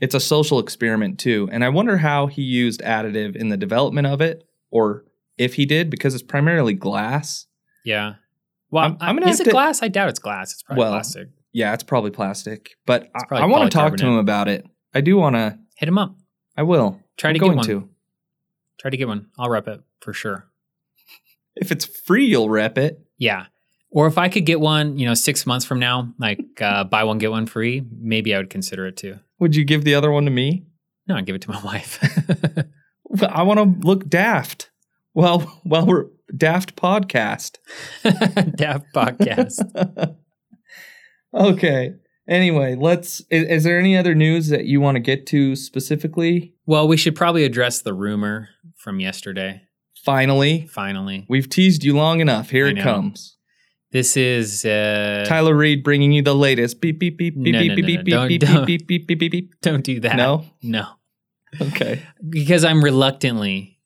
[0.00, 4.06] it's a social experiment too, and I wonder how he used additive in the development
[4.06, 5.04] of it, or
[5.36, 7.46] if he did, because it's primarily glass.
[7.84, 8.14] yeah.
[8.72, 9.82] Well, I'm- I'm gonna is it to- glass?
[9.82, 10.52] I doubt it's glass.
[10.52, 11.28] It's probably Well, plastic.
[11.52, 14.66] Yeah, it's probably plastic, but It's I, I want to talk to him about it.
[14.94, 15.58] I do want to.
[15.76, 16.14] Hit him up.
[16.56, 17.00] I will.
[17.16, 17.66] Try I'm to get one.
[17.66, 17.88] to.
[18.80, 19.28] Try to get one.
[19.38, 20.46] I'll rep it for sure.
[21.56, 23.00] If it's free, you'll rep it.
[23.18, 23.46] Yeah.
[23.90, 27.04] Or if I could get one, you know, six months from now, like uh, buy
[27.04, 29.18] one get one free, maybe I would consider it too.
[29.38, 30.66] Would you give the other one to me?
[31.08, 31.98] No, I'd give it to my wife.
[33.28, 34.70] I want to look daft.
[35.14, 37.58] Well, well, we're daft podcast.
[38.56, 40.16] Daft podcast.
[41.34, 41.94] Okay.
[42.28, 43.20] Anyway, let's.
[43.30, 46.54] Is, is there any other news that you want to get to specifically?
[46.66, 49.62] Well, we should probably address the rumor from yesterday.
[50.04, 52.50] Finally, Finally, we've teased you long enough.
[52.50, 52.82] Here I it know.
[52.82, 53.36] comes.
[53.92, 56.80] This is uh, Tyler Reed bringing you the latest.
[56.80, 58.64] Beep beep beep beep No, beep no, beep no, beep Don't- beep don't.
[58.66, 59.60] beep beep beep beep beep.
[59.60, 60.16] don't do that.
[60.16, 60.44] No.
[60.62, 60.86] no,
[61.60, 62.02] Okay.
[62.28, 63.80] because I'm reluctantly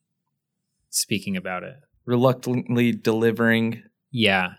[0.91, 1.77] speaking about it.
[2.05, 3.83] Reluctantly delivering.
[4.11, 4.55] Yeah.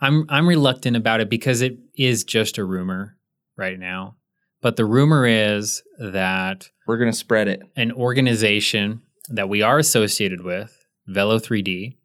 [0.00, 3.16] I'm I'm reluctant about it because it is just a rumor
[3.56, 4.16] right now.
[4.60, 7.62] But the rumor is that We're gonna spread it.
[7.76, 11.96] an organization that we are associated with, Velo 3D,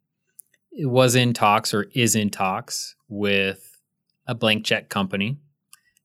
[0.79, 3.79] was in talks or is in talks with
[4.27, 5.37] a blank check company,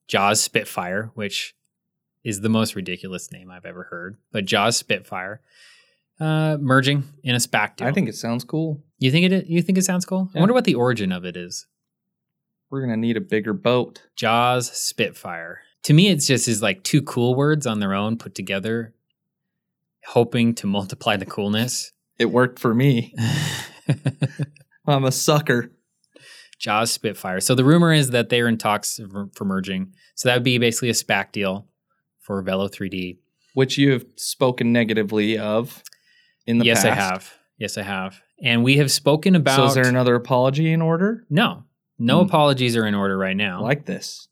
[0.07, 1.55] Jaws Spitfire, which
[2.23, 4.17] is the most ridiculous name I've ever heard.
[4.31, 5.41] But Jaws Spitfire
[6.19, 7.87] uh, merging in a SPAC deal.
[7.87, 8.83] I think it sounds cool.
[8.97, 9.47] you think it.
[9.47, 10.29] You think it sounds cool?
[10.35, 11.65] I wonder what the origin of it is.
[12.71, 14.03] We're gonna need a bigger boat.
[14.15, 15.61] Jaws Spitfire.
[15.83, 18.93] To me, it's just is like two cool words on their own put together,
[20.05, 21.91] hoping to multiply the coolness.
[22.19, 23.15] It worked for me.
[24.87, 25.71] I'm a sucker.
[26.59, 27.39] Jaws Spitfire.
[27.39, 29.93] So the rumor is that they're in talks for, for merging.
[30.15, 31.67] So that would be basically a SPAC deal
[32.19, 33.17] for Velo 3D.
[33.53, 35.81] Which you have spoken negatively of
[36.45, 36.85] in the yes, past.
[36.85, 37.33] Yes, I have.
[37.57, 38.21] Yes, I have.
[38.43, 39.55] And we have spoken about.
[39.55, 41.25] So is there another apology in order?
[41.29, 41.63] no,
[41.99, 42.25] no Hmm.
[42.27, 43.61] apologies are in order right I now.
[43.61, 44.27] like this.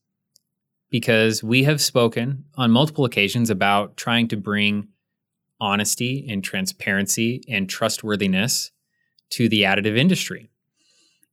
[0.89, 4.88] because we have spoken on multiple occasions about trying to bring
[5.60, 8.71] honesty and transparency and trustworthiness
[9.32, 10.49] to the additive industry.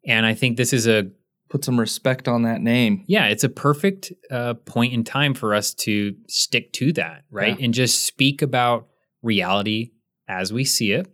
[0.06, 1.10] And I think this is a
[1.50, 3.04] Put some respect on that name.
[3.06, 7.56] yeah, it's a perfect uh, point in time for us to stick to that, right?
[7.56, 7.66] Yeah.
[7.66, 8.88] And just speak about
[9.22, 9.92] reality
[10.26, 11.06] as we see it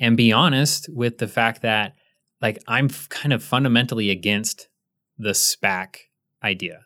[0.00, 1.92] and be honest with the fact that,
[2.42, 4.68] like, I'm f- kind of fundamentally against
[5.16, 5.96] the SPAC
[6.42, 6.80] idea.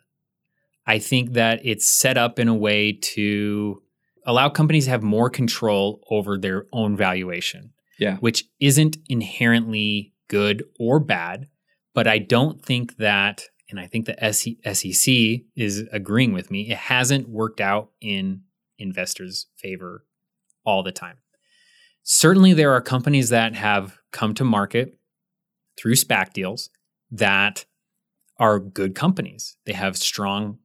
[0.85, 3.81] I think that it's set up in a way to
[4.25, 8.17] allow companies to have more control over their own valuation Yeah.
[8.17, 11.47] which isn't inherently good or bad.
[11.93, 14.15] But I don't think that, and I think the
[14.73, 18.41] SEC is agreeing with me, it hasn't worked out in
[18.77, 20.05] investors' favor
[20.63, 21.17] all the time.
[22.03, 24.99] Certainly, there are companies that have come to market
[25.77, 26.69] through SPAC deals
[27.11, 27.65] that
[28.37, 29.57] are good companies.
[29.65, 30.59] They have strong,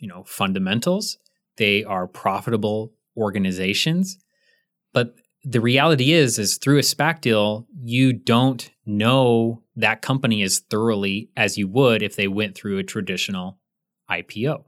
[0.00, 1.18] you know, fundamentals.
[1.56, 4.18] They are profitable organizations.
[4.92, 10.58] But the reality is is through a SPAC deal, you don't know that company as
[10.58, 13.58] thoroughly as you would if they went through a traditional
[14.10, 14.64] IPO.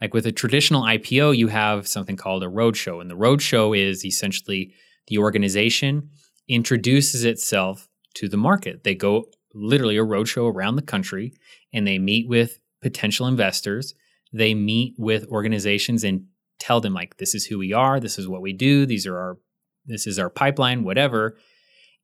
[0.00, 4.04] Like with a traditional IPO, you have something called a roadshow, and the roadshow is
[4.04, 4.74] essentially
[5.06, 6.10] the organization
[6.48, 8.84] introduces itself to the market.
[8.84, 11.34] They go literally a roadshow around the country
[11.72, 13.94] and they meet with potential investors.
[14.32, 16.26] They meet with organizations and
[16.58, 19.18] tell them like this is who we are, this is what we do, these are
[19.18, 19.38] our
[19.84, 21.36] this is our pipeline, whatever.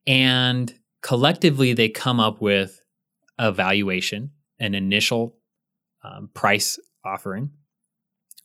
[0.04, 2.80] And collectively, they come up with
[3.38, 5.36] a valuation, an initial
[6.02, 7.50] um, price offering,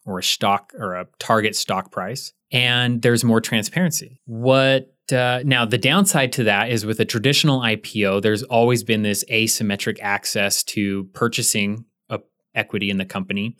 [0.06, 2.34] or a stock or a target stock price.
[2.52, 4.19] And there's more transparency.
[4.26, 9.04] What uh, now, the downside to that is with a traditional IPO, there's always been
[9.04, 12.19] this asymmetric access to purchasing a
[12.56, 13.56] equity in the company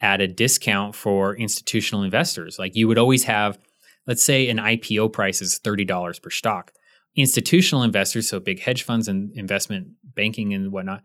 [0.00, 2.58] at a discount for institutional investors.
[2.58, 3.58] Like you would always have
[4.08, 6.72] let's say an IPO price is $30 per stock.
[7.14, 11.02] Institutional investors, so big hedge funds and investment banking and whatnot,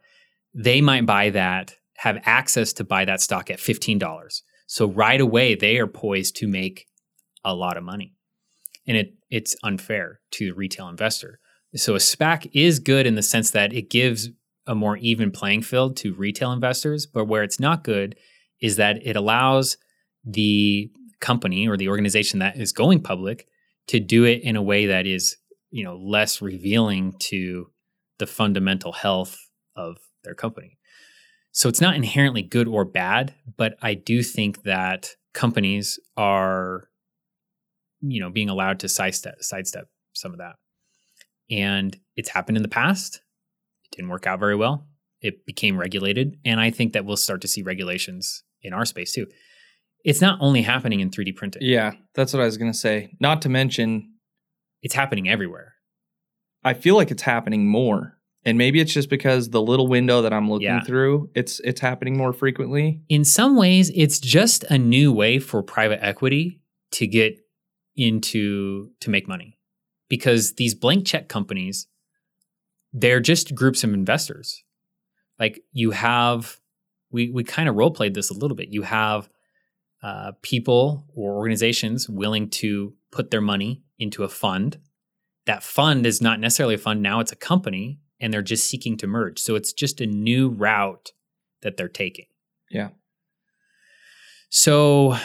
[0.56, 4.42] they might buy that, have access to buy that stock at $15.
[4.68, 6.88] So right away, they are poised to make
[7.44, 8.16] a lot of money.
[8.88, 11.40] And it it's unfair to the retail investor.
[11.76, 14.30] So a SPAC is good in the sense that it gives
[14.68, 18.16] a more even playing field to retail investors, but where it's not good
[18.62, 19.78] is that it allows
[20.24, 23.48] the company or the organization that is going public
[23.88, 25.38] to do it in a way that is
[25.72, 27.72] you know less revealing to
[28.20, 29.38] the fundamental health
[29.76, 30.78] of their company
[31.52, 36.90] so it's not inherently good or bad but i do think that companies are
[38.04, 40.56] you know being allowed to sidestep sidestep some of that
[41.50, 43.22] and it's happened in the past
[43.86, 44.86] it didn't work out very well
[45.22, 49.12] it became regulated and i think that we'll start to see regulations in our space
[49.14, 49.26] too
[50.06, 51.62] it's not only happening in 3D printing.
[51.64, 53.14] Yeah, that's what I was gonna say.
[53.22, 54.10] Not to mention,
[54.82, 55.76] It's happening everywhere.
[56.62, 58.18] I feel like it's happening more.
[58.44, 60.82] And maybe it's just because the little window that I'm looking Yeah.
[60.84, 63.00] through, it's it's happening more frequently.
[63.08, 66.60] In some ways, it's just a new way for private equity
[66.92, 67.38] to get
[67.96, 69.58] into to make money.
[70.10, 71.88] Because these blank check companies,
[72.92, 74.64] they're just groups of investors.
[75.40, 76.60] Like you have
[77.12, 78.70] we we kind of role played this a little bit.
[78.70, 79.30] You have
[80.02, 84.80] uh, people or organizations willing to put their money into a fund.
[85.46, 88.96] That fund is not necessarily a fund now; it's a company and they're just seeking
[88.98, 89.38] to merge.
[89.38, 91.12] So it's just a new route
[91.62, 92.28] that they're taking.
[92.72, 92.90] Yeah.
[94.50, 95.18] So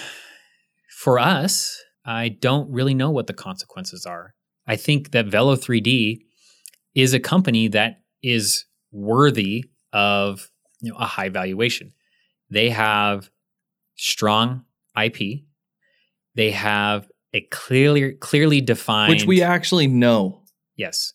[0.99, 4.35] for us, I don't really know what the consequences are.
[4.67, 6.21] I think that Velo 3D
[6.95, 11.93] is a company that is worthy of you know, a high valuation.
[12.49, 13.29] They have
[13.97, 14.65] strong
[14.99, 15.43] IP.
[16.35, 20.45] They have a clearly clearly defined Which we actually know,
[20.77, 21.13] yes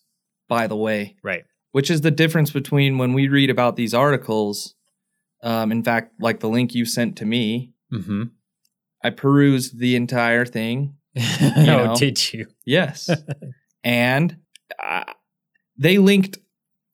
[0.48, 1.16] by the way.
[1.24, 4.76] right Which is the difference between when we read about these articles.
[5.42, 8.24] Um, in fact, like the link you sent to me, mm-hmm.
[9.04, 10.96] I perused the entire thing.
[11.40, 11.94] oh know.
[11.96, 13.08] did you Yes.
[13.84, 14.36] and
[14.82, 15.04] uh,
[15.78, 16.38] they linked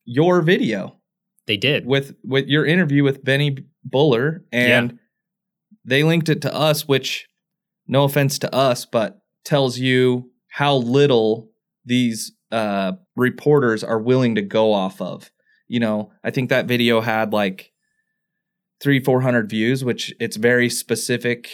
[0.05, 1.01] your video
[1.47, 4.99] they did with with your interview with Benny Buller and
[5.85, 7.29] they linked it to us which
[7.87, 11.51] no offense to us but tells you how little
[11.85, 15.31] these uh reporters are willing to go off of
[15.67, 17.73] you know i think that video had like
[18.81, 21.49] three four hundred views which it's very specific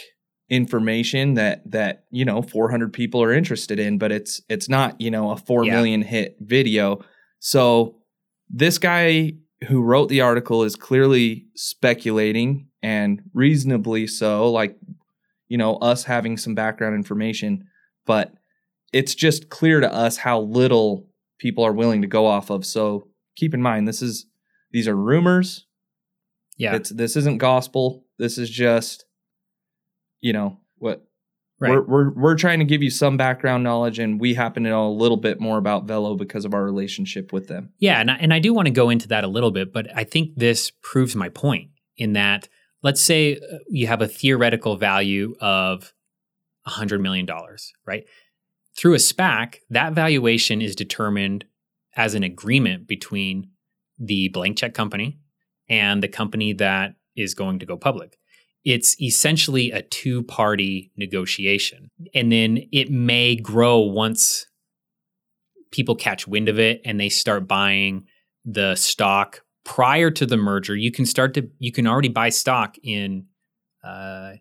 [0.49, 5.11] information that that you know 400 people are interested in but it's it's not you
[5.11, 5.73] know a four Yeah.
[5.75, 7.03] million hit video.
[7.39, 7.97] So
[8.49, 9.33] this guy
[9.67, 14.77] who wrote the article is clearly speculating and reasonably so like
[15.49, 17.65] you know us having some background information
[18.05, 18.33] but
[18.93, 22.65] it's just clear to us how little people are willing to go off of.
[22.65, 24.25] So keep in mind this is
[24.71, 25.65] these are rumors.
[26.57, 26.75] Yeah.
[26.75, 28.05] It's this isn't gospel.
[28.17, 29.03] This is just
[30.21, 31.07] you know what
[31.59, 34.69] right we're, we're we're trying to give you some background knowledge and we happen to
[34.69, 38.11] know a little bit more about velo because of our relationship with them Yeah, and
[38.11, 40.35] I, and I do want to go into that a little bit, but I think
[40.35, 42.47] this proves my point in that
[42.83, 45.93] let's say uh, you have a theoretical value of
[46.67, 47.27] $100 million,
[47.85, 48.03] right?
[48.77, 51.45] Through a SPAC, that valuation is determined
[51.95, 53.49] as an agreement between
[53.97, 55.19] the blank check company
[55.67, 58.17] and the company that is going to go public.
[58.67, 61.89] It's essentially a two party negotiation.
[62.13, 64.45] And then it may grow once
[65.71, 68.07] people catch wind of it and they start buying
[68.43, 72.77] the stock prior to the merger you can start to you can already buy stock
[72.81, 73.25] in
[73.83, 74.31] uh,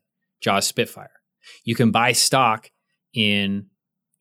[0.41, 1.11] jaws spitfire
[1.65, 2.71] you can buy stock
[3.13, 3.67] in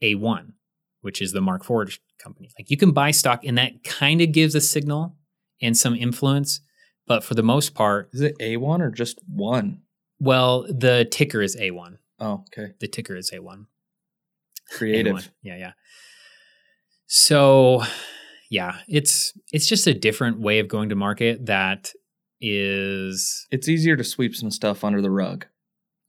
[0.01, 0.53] a1
[1.01, 4.55] which is the Markforged company like you can buy stock and that kind of gives
[4.55, 5.15] a signal
[5.61, 6.61] and some influence
[7.05, 9.83] but for the most part is it a1 or just one?
[10.19, 13.65] Well the ticker is a1 Oh, okay the ticker is a1
[14.71, 15.29] creative A1.
[15.43, 15.71] Yeah, yeah.
[17.07, 17.83] So,
[18.49, 21.91] yeah, it's it's just a different way of going to market that
[22.41, 25.45] is it's easier to sweep some stuff under the rug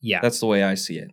[0.00, 0.18] yeah.
[0.20, 1.12] that's the way i see it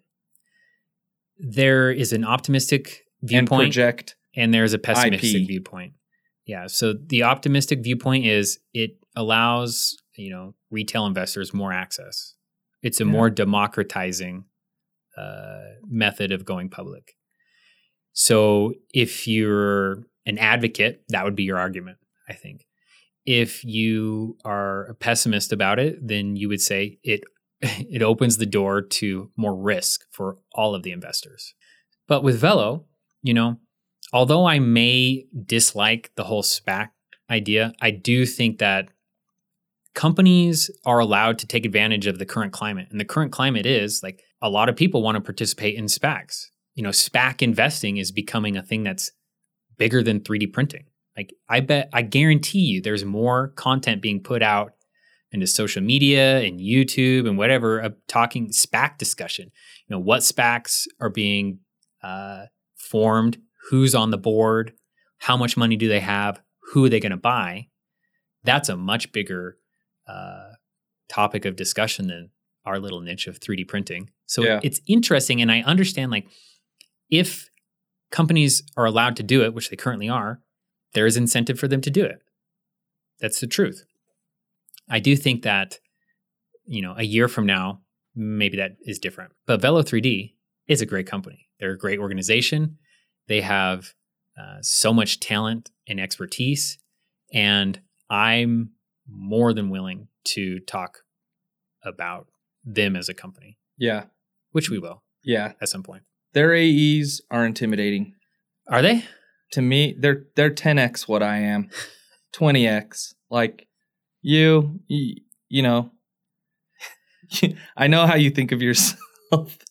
[1.37, 5.47] there is an optimistic and viewpoint project and there's a pessimistic IP.
[5.47, 5.93] viewpoint.
[6.45, 6.67] Yeah.
[6.67, 12.35] So the optimistic viewpoint is it allows, you know, retail investors more access.
[12.83, 13.11] It's a Yeah.
[13.11, 14.45] more democratizing
[15.17, 17.15] uh, method of going public.
[18.13, 21.97] So if you're an advocate, that would be your argument,
[22.29, 22.65] I think.
[23.25, 27.21] If you are a pessimist about it, then you would say it
[27.61, 31.53] it opens the door to more risk for all of the investors.
[32.07, 32.85] But with Velo,
[33.21, 33.59] you know,
[34.11, 36.89] although I may dislike the whole SPAC
[37.29, 38.89] idea, I do think that
[39.93, 42.87] companies are allowed to take advantage of the current climate.
[42.89, 46.45] And the current climate is like a lot of people want to participate in SPACs.
[46.75, 49.11] You know, SPAC investing is becoming a thing that's
[49.77, 50.85] bigger than 3D printing.
[51.15, 54.73] Like I bet I guarantee you there's more content being put out
[55.31, 59.51] into social media and YouTube and whatever of talking SPAC discussion.
[59.87, 61.59] You know, what SPACs are being
[62.03, 63.37] uh, formed,
[63.69, 64.73] who's on the board,
[65.17, 67.67] how much money do they have, who are they going to buy?
[68.43, 69.57] That's a much bigger
[70.07, 70.51] uh,
[71.09, 72.29] topic of discussion than
[72.65, 74.09] our little niche of 3D printing.
[74.25, 74.59] So Yeah.
[74.63, 76.27] it's interesting, and I understand like
[77.09, 77.49] if
[78.11, 80.41] companies are allowed to do it, which they currently are,
[80.93, 82.21] there is incentive for them to do it.
[83.19, 83.85] That's the truth.
[84.89, 85.79] I do think that,
[86.65, 87.81] you know, a year from now,
[88.15, 89.31] maybe that is different.
[89.45, 90.35] But Velo 3D
[90.67, 91.47] is a great company.
[91.59, 92.77] They're a great organization.
[93.27, 93.93] They have
[94.39, 96.77] uh, so much talent and expertise.
[97.33, 98.71] And I'm
[99.07, 100.99] more than willing to talk
[101.85, 102.27] about
[102.63, 104.05] them as a company, yeah
[104.51, 106.03] which we will yeah at some point.
[106.33, 108.13] their aes are intimidating
[108.69, 109.03] Are they?
[109.51, 111.69] to me they're they're 10x what i am
[112.35, 113.67] 20x like
[114.21, 115.15] you you,
[115.49, 115.91] you know
[117.77, 118.99] i know how you think of yourself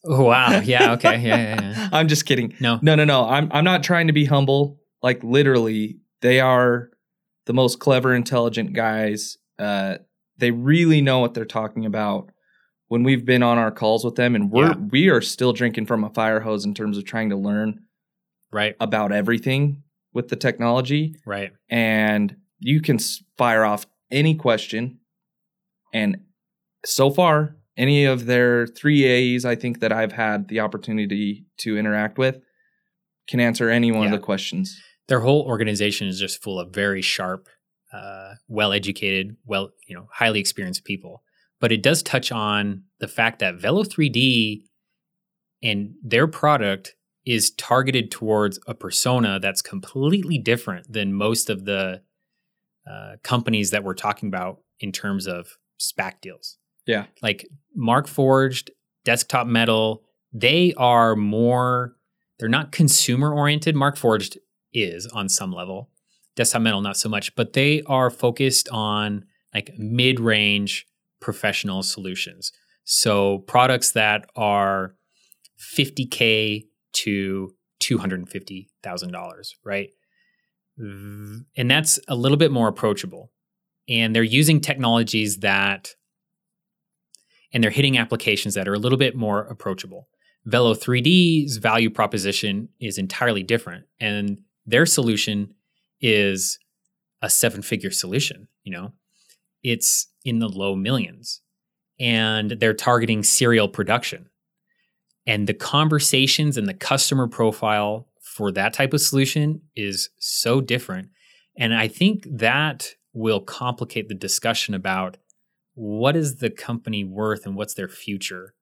[0.05, 0.59] Oh, wow.
[0.59, 0.95] Yeah.
[0.95, 1.19] Okay.
[1.21, 1.37] Yeah.
[1.37, 1.61] Yeah.
[1.61, 1.89] yeah.
[1.93, 2.81] i'm just kidding No.
[2.83, 6.91] no no no i'm i'm not trying to be humble like literally they are
[7.47, 9.39] the most clever, intelligent guys.
[9.59, 9.99] Uh,
[10.39, 12.31] they really know what they're talking about.
[12.89, 14.77] When we've been on our calls with them, and we're Yeah.
[14.77, 17.81] we are still drinking from a fire hose in terms of trying to learn
[18.51, 18.77] Right.
[18.81, 19.83] about everything
[20.13, 21.17] with the technology.
[21.25, 21.53] Right.
[21.71, 22.99] and you can
[23.37, 24.99] fire off any question
[25.93, 26.19] and
[26.85, 31.77] so far any of their three a's i think that i've had the opportunity to
[31.77, 32.41] interact with
[33.29, 34.15] can answer any one Yeah.
[34.15, 37.49] of the questions Their whole organization is just full of very sharp,
[37.93, 41.23] uh, well-educated, well, you know, highly experienced people.
[41.61, 44.63] But it does touch on the fact that Velo 3D
[45.63, 46.95] and their product
[47.25, 52.03] is targeted towards a persona that's completely different than most of the
[52.91, 56.59] uh, companies that we're talking about in terms of SPAC deals.
[56.87, 57.07] Yeah.
[57.23, 57.47] Like
[57.79, 58.71] Markforged,
[59.05, 61.95] Desktop Metal, they are more,
[62.39, 63.77] they're not consumer oriented.
[63.77, 64.37] Markforged
[64.73, 65.91] is on some level,
[66.37, 70.87] Desktop Metal, not so much, but they are focused on like mid range
[71.21, 72.53] professional solutions.
[72.85, 74.95] So products that are
[75.77, 79.91] 50K to $250,000, right?
[80.79, 83.31] And that's a little bit more approachable.
[83.89, 85.95] And they're using technologies that,
[87.53, 90.09] and they're hitting applications that are a little bit more approachable.
[90.45, 93.85] Velo 3D's value proposition is entirely different.
[94.01, 95.55] And their solution
[96.01, 96.59] is
[97.21, 98.93] a seven figure solution, you know,
[99.63, 101.41] it's in the low millions.
[102.01, 104.29] And they're targeting serial production.
[105.27, 111.11] And the conversations and the customer profile for that type of solution is so different.
[111.57, 115.19] And i think that will complicate the discussion about
[115.75, 118.55] what is the company worth and what's their future?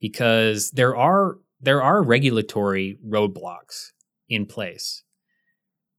[0.00, 3.92] Because there are there are regulatory roadblocks
[4.28, 5.04] in place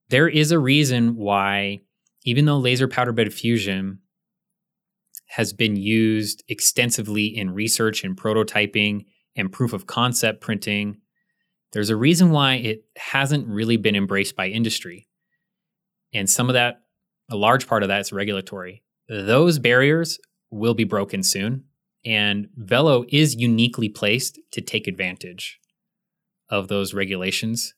[0.10, 1.82] there is a reason why
[2.24, 4.00] even though laser powder bed fusion
[5.28, 10.98] has been used extensively in research and prototyping and proof of concept printing,
[11.74, 15.08] there's a reason why it hasn't really been embraced by industry.
[16.14, 16.82] And some of that,
[17.30, 18.84] a large part of that is regulatory.
[19.10, 20.20] Those barriers
[20.52, 21.66] will be broken soon.
[22.06, 25.60] And Velo is uniquely placed to take advantage
[26.50, 27.74] of those regulations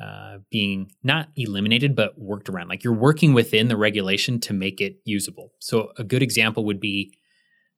[0.00, 2.68] uh, being not eliminated, but worked around.
[2.68, 5.52] Like you're working within the regulation to make it usable.
[5.58, 7.12] So a good example would be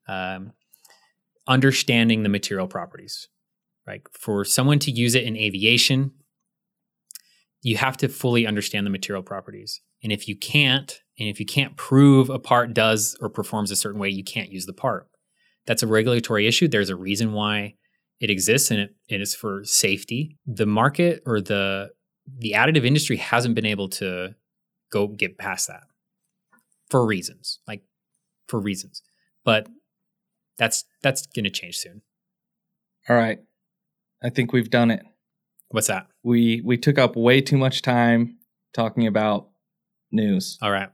[0.09, 0.53] um,
[1.49, 3.29] understanding the material properties.
[3.85, 6.13] Right for someone to use it in aviation,
[7.63, 9.81] you have to fully understand the material properties.
[10.05, 13.77] And if you can't, and if you can't prove a part does or performs a
[13.77, 15.09] certain way, you can't use the part.
[15.67, 16.69] That's a regulatory issue.
[16.69, 17.75] There's a reason why
[18.21, 20.39] it exists and it, it is for safety.
[20.47, 21.91] The market or the
[22.27, 24.35] the additive industry hasn't been able to
[24.93, 25.83] go get past that
[26.91, 27.59] for reasons.
[27.67, 27.83] Like
[28.49, 29.03] for reasons.
[29.45, 29.69] But
[30.59, 32.03] that's that's going to change soon.
[33.09, 33.39] all right
[34.23, 35.03] i think we've done it
[35.71, 36.07] What's that?
[36.23, 38.37] we we took up way too much time
[38.75, 39.49] talking about
[40.13, 40.91] news All right.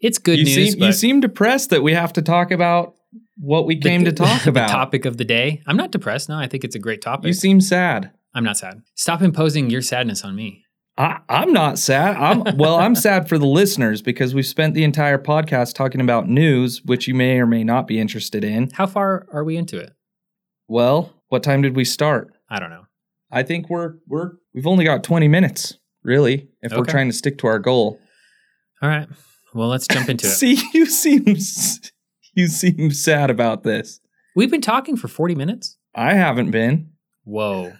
[0.00, 0.72] It's good you news.
[0.72, 2.94] seem you seem depressed that we have to talk about
[3.38, 5.62] what we the- came to talk the about topic of the day.
[5.66, 6.28] I'm not depressed.
[6.28, 7.26] No, I think it's a great topic.
[7.26, 8.82] you seem sad I'm not sad.
[8.94, 10.64] Stop imposing your sadness on me.
[10.98, 12.16] I, I'm not sad.
[12.16, 12.76] I'm well.
[12.76, 17.08] I'm sad for the listeners because we've spent the entire podcast talking about news, which
[17.08, 18.70] you may or may not be interested in.
[18.74, 19.92] How far are we into it?
[20.68, 22.32] Well, what time did we start?
[22.50, 22.84] I don't know.
[23.30, 27.38] I think we're we're we've only got 20 minutes, really, if we're trying to stick
[27.38, 27.98] to our goal.
[28.82, 29.08] All right.
[29.54, 30.30] Well, let's jump into it.
[30.30, 31.24] See, you seem
[32.34, 34.00] you seem sad about this.
[34.36, 35.78] We've been talking for 40 minutes.
[35.94, 36.90] I haven't been.
[37.24, 37.72] Whoa.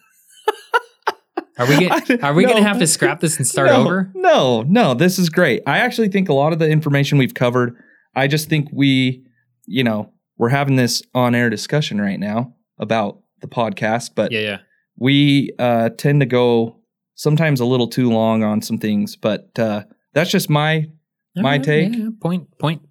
[1.63, 1.89] Are we
[2.23, 2.51] are we no.
[2.51, 4.11] going to have to scrap this and start no, over?
[4.15, 5.63] No, no, this is great.
[5.67, 7.77] I actually think a lot of the information we've covered,
[8.17, 9.25] I just think we,
[9.67, 14.41] you know, we're having this on air discussion right now about the podcast, but Yeah,
[14.41, 14.59] yeah.
[14.97, 16.81] we uh, tend to go
[17.15, 19.85] sometimes a little too long on some things, but uh,
[20.15, 20.89] that's just my
[21.37, 21.95] All My take?
[21.95, 22.83] yeah, point, point,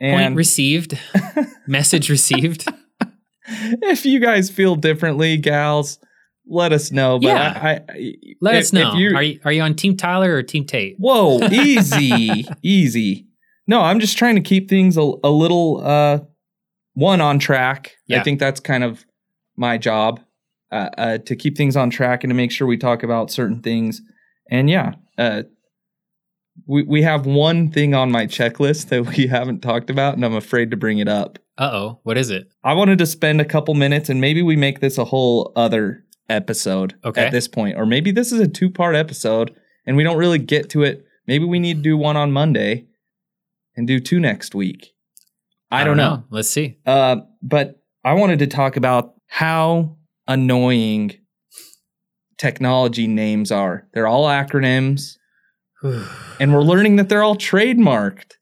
[0.00, 0.98] point received.
[1.66, 2.68] Message received.
[3.48, 5.98] if you guys feel differently, gals,
[6.48, 7.18] let us know.
[7.18, 7.60] But Yeah.
[7.62, 8.92] I, I Let if- us know.
[8.92, 10.96] If you, are you are you on Team Tyler or Team Tate?
[10.98, 13.26] Whoa, easy, easy.
[13.66, 16.20] No, I'm just trying to keep things a, a little uh
[16.94, 17.96] one on track.
[18.10, 19.04] I think that's kind of
[19.56, 20.20] my job
[20.72, 23.60] uh, uh to keep things on track and to make sure we talk about certain
[23.62, 24.00] things.
[24.50, 25.42] And yeah, uh
[26.66, 30.34] we we have one thing on my checklist that we haven't talked about and I'm
[30.34, 31.38] afraid to bring it up.
[31.56, 32.00] Uh oh.
[32.04, 32.48] What is it?
[32.64, 36.04] I wanted to spend a couple minutes and maybe we make this a whole other
[36.28, 37.24] episode Okay.
[37.26, 39.54] at this point or maybe this is a two-part episode
[39.86, 42.86] and we don't really get to it Maybe we need to do one on Monday
[43.76, 44.94] and do two next week.
[45.70, 46.24] I, don't, know.
[46.30, 46.78] Let's see.
[46.86, 51.12] Uh, but I wanted to talk about how annoying
[52.38, 53.86] technology names are.
[53.92, 55.18] They're all acronyms,
[55.82, 58.32] and we're learning that they're all trademarked.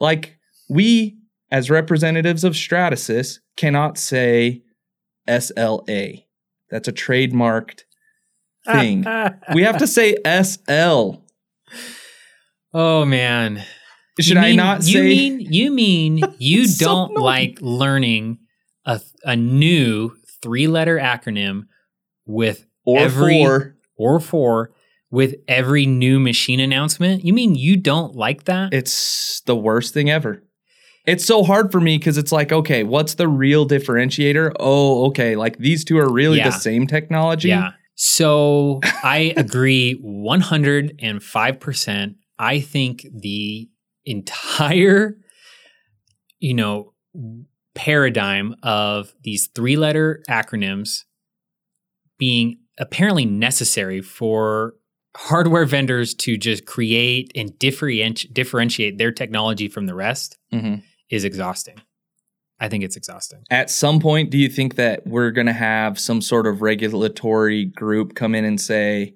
[0.00, 0.36] Like,
[0.68, 1.16] we,
[1.52, 4.64] as representatives of Stratasys, cannot say
[5.28, 6.24] SLA.
[6.72, 7.82] That's a trademarked
[8.66, 9.04] thing.
[9.54, 11.16] we have to say SL.
[12.74, 13.62] Oh man.
[14.20, 17.22] Should You I mean- not you mean you mean you So don't annoying.
[17.24, 18.38] like learning
[18.84, 20.10] a a new
[20.42, 21.66] three letter acronym
[22.26, 23.76] with or every- four?
[23.96, 24.72] or four
[25.10, 27.24] with every new machine announcement?
[27.24, 28.72] You mean you don't like that?
[28.72, 30.42] It's the worst thing ever.
[31.06, 34.52] It's so hard for me because it's like, okay, what's the real differentiator?
[34.60, 36.50] Oh, okay, like these two are really Yeah.
[36.50, 37.48] the same technology.
[37.48, 37.72] Yeah.
[37.94, 42.14] So I agree 105%.
[42.38, 43.68] I think the
[44.04, 45.16] entire,
[46.38, 46.92] you know,
[47.74, 51.04] paradigm of these three letter acronyms
[52.18, 54.74] being apparently necessary for
[55.16, 60.82] hardware vendors to just create and differentiate differentiate their technology from the rest Mhm.
[61.12, 61.80] Is exhausting.
[62.58, 63.44] I think it's exhausting.
[63.50, 67.66] At some point, do you think that we're going to have some sort of regulatory
[67.66, 69.14] group come in and say,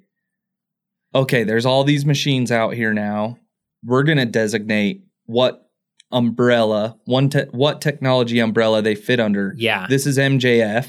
[1.15, 3.39] okay, there's all these machines out here now.
[3.85, 5.71] We're going to designate what
[6.13, 9.55] umbrella, one te- what technology umbrella they fit under.
[9.57, 9.87] Yeah.
[9.89, 10.89] This is MJF.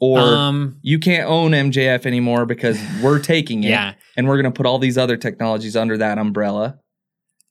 [0.00, 3.94] Or um you can't own MJF anymore because we're taking it yeah.
[4.16, 6.80] and we're going to put all these other technologies under that umbrella.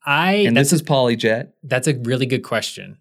[0.06, 1.52] I And this is Polyjet.
[1.64, 2.98] That's a really good question.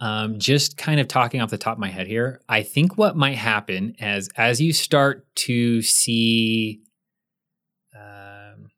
[0.00, 3.16] Um, just kind of talking off the top of my head here, I think what
[3.16, 6.80] might happen as as you start to see,
[7.96, 8.68] um,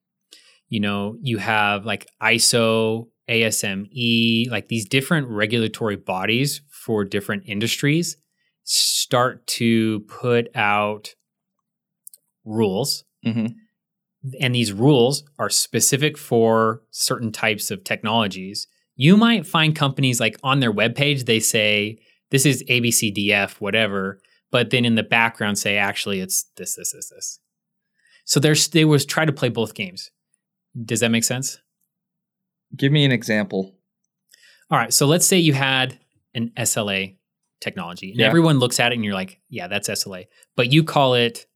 [0.68, 8.16] you know, you have like ISO, ASME, like these different regulatory bodies for different industries
[8.62, 11.14] start to put out
[12.44, 13.54] rules Mhm.
[14.40, 20.36] And these rules are specific for certain types of technologies, you might find companies like
[20.42, 21.98] on their webpage, they say,
[22.30, 24.20] this is ABCDF, whatever,
[24.50, 27.38] but then in the background say, actually, it's this, this, this, this.
[28.24, 30.10] So there's, they was try to play both games.
[30.84, 31.58] Does that make sense?
[32.76, 33.74] Give me an example.
[34.70, 34.92] All right.
[34.92, 35.98] So let's say you had
[36.34, 37.16] an SLA
[37.60, 38.26] technology and Yeah.
[38.26, 41.46] everyone looks at it and you're like, yeah, that's SLA, but you call it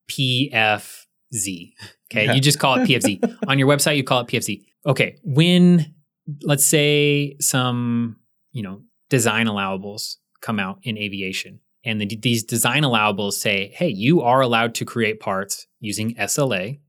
[1.34, 1.72] PFZ.
[2.12, 2.24] Okay.
[2.24, 2.32] Yeah.
[2.32, 3.36] You just call it PFZ.
[3.46, 4.64] On your website, you call it PFZ.
[4.84, 5.16] Okay.
[5.22, 5.94] When,
[6.42, 8.16] let's say, some,
[8.50, 13.88] you know, design allowables come out in aviation and the, these design allowables say, hey,
[13.88, 16.80] you are allowed to create parts using SLA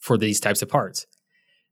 [0.00, 1.06] for these types of parts.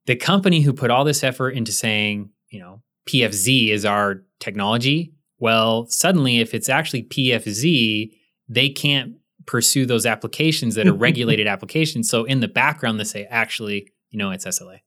[0.06, 5.12] The company who put all this effort into saying, you know, PFZ is our technology.
[5.38, 8.10] Well, suddenly, if it's actually PFZ,
[8.48, 9.14] they can't
[9.46, 11.02] pursue those applications that are mm-hmm.
[11.02, 12.08] regulated applications.
[12.08, 14.80] So in the background, they say, actually, you know, it's SLA.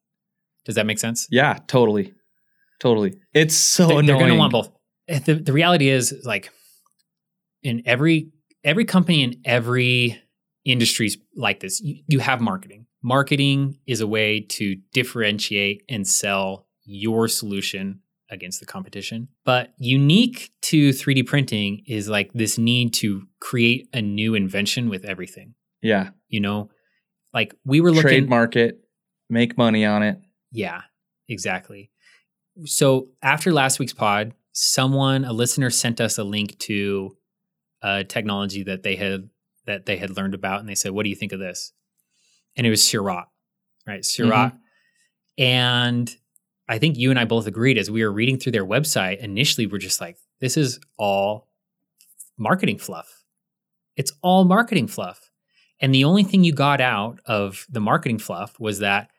[0.66, 1.28] Does that make sense?
[1.30, 2.14] Yeah, totally.
[2.80, 3.16] Totally.
[3.34, 4.06] It's so They- annoying.
[4.06, 4.72] they're going to want both.
[5.08, 6.49] The, the reality is, like,
[7.62, 8.32] in every
[8.64, 10.22] every company in every
[10.66, 12.88] industries like this, you, you have marketing.
[13.03, 19.28] Marketing is a way to differentiate and sell your solution against the competition.
[19.44, 25.06] But unique to 3D printing is like this need to create a new invention with
[25.06, 25.54] everything.
[25.82, 26.10] Yeah.
[26.28, 26.70] You know,
[27.34, 28.80] like we were looking Trademark it,
[29.30, 30.20] make money on it.
[30.52, 30.82] yeah,
[31.28, 31.92] exactly.
[32.64, 37.18] So after last week's pod, someone, a listener, sent us a link to
[37.82, 39.30] a technology that they had
[39.66, 41.74] that they had learned about, and they said, "What do you think of this?"
[42.56, 43.28] And it was Seurat,
[43.86, 44.00] right?
[44.00, 44.04] Mm-hmm.
[44.04, 44.58] Seurat,
[45.38, 46.16] and
[46.68, 49.20] I think you and I both agreed as we were reading through their website.
[49.20, 51.47] Initially, we're just like, "This is all
[52.38, 53.24] marketing fluff.
[53.95, 55.30] It's all marketing fluff."
[55.80, 59.09] And the only thing you got out of the marketing fluff was that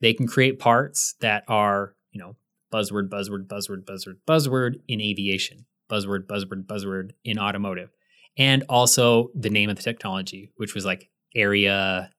[0.00, 2.36] they can create parts that are, you know,
[2.72, 7.90] buzzword, buzzword, buzzword, buzzword, buzzword in aviation, buzzword, buzzword, buzzword in automotive,
[8.36, 12.10] and also the name of the technology, which was like area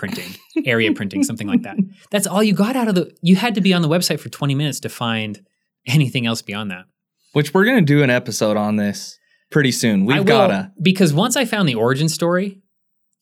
[0.00, 0.34] printing,
[0.66, 1.76] area printing, something like that.
[2.10, 3.14] That's all you got out of the.
[3.22, 5.40] You had to be on the website for 20 minutes to find
[5.86, 6.86] anything else beyond that.
[7.34, 9.18] Which we're gonna do an episode on this
[9.50, 10.06] pretty soon.
[10.06, 10.72] We've will- gotta.
[10.80, 12.60] because once I found the origin story,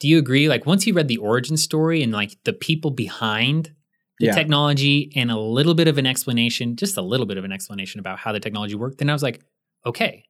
[0.01, 0.49] do you agree?
[0.49, 3.72] Like once you read the origin story and like the people behind
[4.20, 4.35] the Yeah.
[4.35, 7.99] technology and a little bit of an explanation, just a little bit of an explanation
[8.01, 9.41] about how the technology worked, then I was like,
[9.85, 10.24] okay.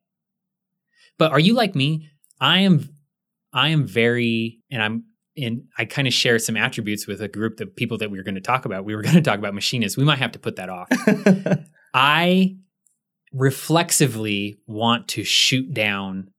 [1.19, 2.09] But are you like me?
[2.41, 2.89] I am
[3.53, 5.05] I am very and I'm
[5.41, 8.25] and I kind of share some attributes with a group of people that we were
[8.25, 8.85] going to talk about.
[8.85, 9.97] We were going to talk about machinists.
[9.97, 10.89] We might have to put that off.
[11.95, 12.57] I
[13.33, 16.31] reflexively want to shoot down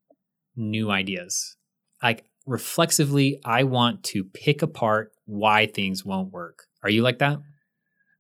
[0.56, 1.56] new ideas.
[2.04, 6.64] Like reflexively, I want to pick apart why things won't work.
[6.84, 7.39] Are you like that?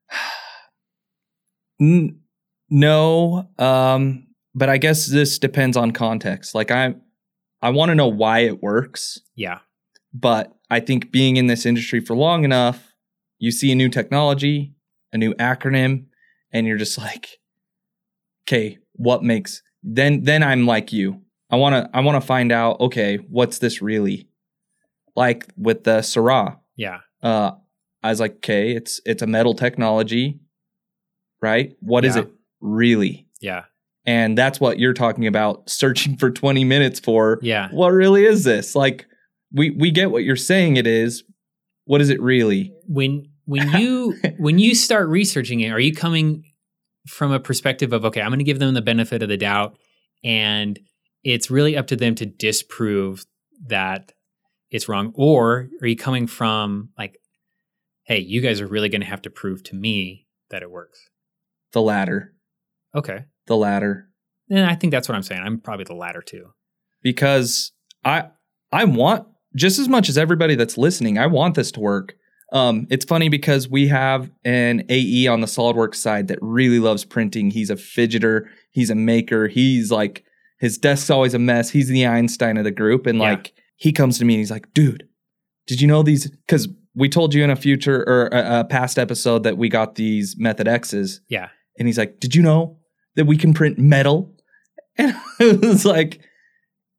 [2.71, 6.53] No, um, but I guess this depends on context.
[6.53, 6.93] Like I,
[7.61, 9.59] I want to know why it works, Yeah.
[10.13, 12.93] but I think being in this industry for long enough,
[13.39, 14.73] you see a new technology,
[15.13, 16.05] a new acronym,
[16.51, 17.39] and you're just like,
[18.47, 19.61] okay, what makes?
[19.83, 21.21] Then, then I'm like you.
[21.49, 22.79] I want to, I want to find out.
[22.81, 24.27] Okay, what's this really?
[25.15, 26.99] Like with the Seurat, Yeah.
[27.23, 27.51] uh,
[28.03, 30.39] I was like, okay, it's it's a metal technology,
[31.41, 31.75] right?
[31.81, 32.21] What is Yeah.
[32.23, 32.29] it
[32.61, 33.27] really?
[33.41, 33.63] Yeah.
[34.05, 37.39] And that's what you're talking about, searching for 20 minutes for.
[37.41, 37.69] Yeah.
[37.71, 38.75] What really is this?
[38.75, 39.07] Like,
[39.51, 41.23] we we get what you're saying it is.
[41.85, 42.73] What is it really?
[42.87, 46.43] When when you when you start researching it, are you coming
[47.07, 49.77] from a perspective of okay, I'm going to give them the benefit of the doubt
[50.23, 50.79] and
[51.23, 53.25] it's really up to them to disprove
[53.67, 54.11] that
[54.69, 57.17] it's wrong or are you coming from like
[58.03, 61.09] hey, you guys are really going to have to prove to me that it works.
[61.73, 62.33] The latter.
[62.95, 63.25] Okay.
[63.45, 64.09] The latter.
[64.49, 65.43] And I think that's what I'm saying.
[65.43, 66.47] I'm probably the latter too.
[67.01, 67.71] because
[68.03, 68.29] I
[68.71, 72.15] I want just as much as everybody that's listening, I want this to work.
[72.51, 77.05] Um, it's funny because we have an AE on the SolidWorks side that really loves
[77.05, 77.51] printing.
[77.51, 80.23] He's a fidgeter, he's a maker, he's like
[80.59, 81.69] his desk's always a mess.
[81.69, 83.29] He's the Einstein of the group, and Yeah.
[83.31, 85.07] like he comes to me and he's like, "Dude,
[85.67, 88.97] did you know these?" Because we told you in a future or a, a past
[88.99, 91.47] episode that we got these Method X's, Yeah.
[91.77, 92.77] and he's like, "Did you know
[93.15, 94.35] that we can print metal?"
[94.97, 96.19] And I was like,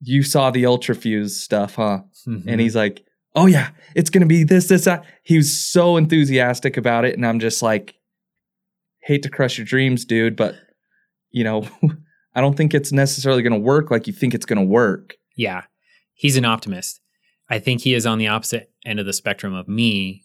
[0.00, 2.44] "You saw the Ultrafuse stuff, huh?" Mhm.
[2.46, 6.76] And he's like, "Oh yeah, it's gonna be this, this, that." He was so enthusiastic
[6.76, 7.94] about it, and I'm just like,
[9.02, 10.56] "Hate to crush your dreams, dude, but
[11.30, 11.68] you know,
[12.34, 15.64] I don't think it's necessarily gonna work like you think it's gonna work." Yeah.
[16.14, 17.00] He's an optimist.
[17.48, 20.24] I think he is on the opposite end of the spectrum of me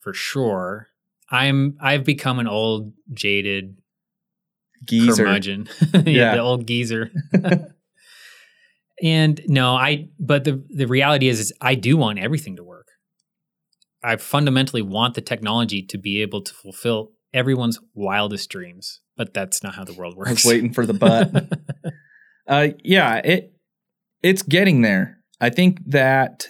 [0.00, 0.88] for sure.
[1.30, 3.76] I'm I've become an old jaded
[4.84, 5.26] Geezer.
[5.94, 6.34] yeah, Yeah.
[6.34, 7.10] the old geezer.
[9.02, 12.86] and no, I but the the reality is is I do want everything to work.
[14.02, 19.62] I fundamentally want the technology to be able to fulfill everyone's wildest dreams, but that's
[19.62, 20.30] not how the world works.
[20.30, 21.32] Was waiting for the butt.
[22.48, 23.52] Uh, yeah, it
[24.22, 25.18] it's getting there.
[25.40, 26.48] I think that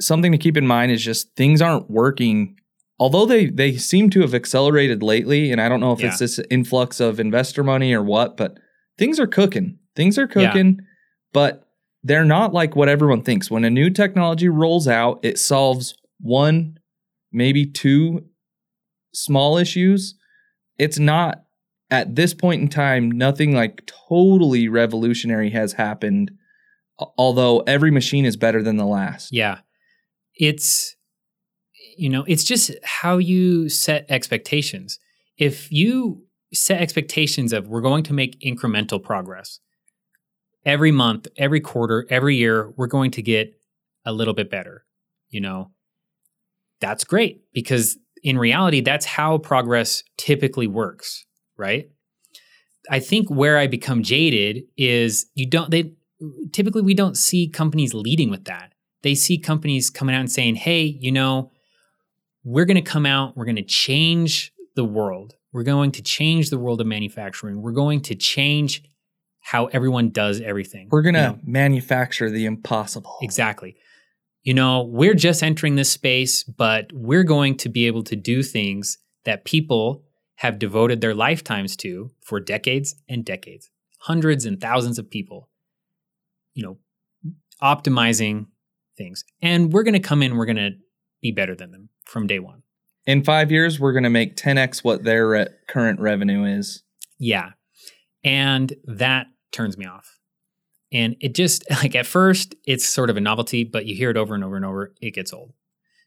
[0.00, 2.56] something to keep in mind is just things aren't working.
[2.98, 6.08] Although they they seem to have accelerated lately, and I don't know if Yeah.
[6.08, 8.58] it's this influx of investor money or what, but
[8.98, 9.78] things are cooking.
[9.94, 10.80] Things are cooking,
[11.32, 11.68] but
[12.02, 13.50] they're not like what everyone thinks.
[13.50, 16.78] When a new technology rolls out, it solves one,
[17.32, 18.24] maybe two
[19.12, 20.14] small issues.
[20.78, 21.44] It's not
[21.90, 26.30] at this point in time, nothing like totally revolutionary has happened.
[27.18, 29.32] Although every machine is better than the last.
[29.32, 29.60] Yeah.
[30.34, 30.96] It's
[31.96, 34.98] you know, it's just how you set expectations.
[35.36, 39.60] If you set expectations of we're going to make incremental progress
[40.64, 43.54] every month, every quarter, every year, we're going to get
[44.04, 44.84] a little bit better,
[45.28, 45.70] you know.
[46.80, 51.26] That's great because in reality that's how progress typically works,
[51.58, 51.90] right?
[52.90, 55.92] I think where I become jaded is you don't they
[56.52, 60.56] typically we don't see companies leading with that they see companies coming out and saying,
[60.56, 61.50] hey, you know,
[62.44, 65.34] we're going to come out, we're going to change the world.
[65.52, 67.60] We're going to change the world of manufacturing.
[67.60, 68.84] We're going to change
[69.40, 70.88] how everyone does everything.
[70.90, 73.16] We're gonna You know, manufacture the impossible.
[73.22, 73.76] exactly.
[74.42, 78.42] You know, we're just entering this space, but we're going to be able to do
[78.42, 80.04] things that people
[80.36, 83.68] have devoted their lifetimes to for decades and decades.
[83.98, 85.50] Hundreds and thousands of people,
[86.54, 86.78] you know,
[87.62, 88.46] optimizing
[88.96, 89.24] things.
[89.42, 90.70] And we're going to come in, we're going to
[91.20, 92.62] be better than them from day one.
[93.06, 96.82] In five years, we're gonna make 10x what their re- current revenue is.
[97.18, 97.50] Yeah.
[98.24, 100.18] And that turns me off.
[100.92, 104.16] And it just, like at first, it's sort of a novelty, but you hear it
[104.16, 105.52] over and over and over, it gets old.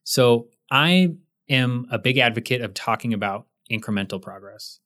[0.03, 1.15] So I
[1.49, 4.79] am a big advocate of talking about incremental progress,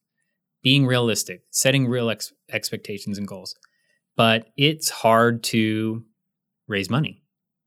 [0.62, 3.54] being realistic, setting real ex- expectations and goals.
[4.16, 6.04] But it's hard to
[6.66, 7.22] raise money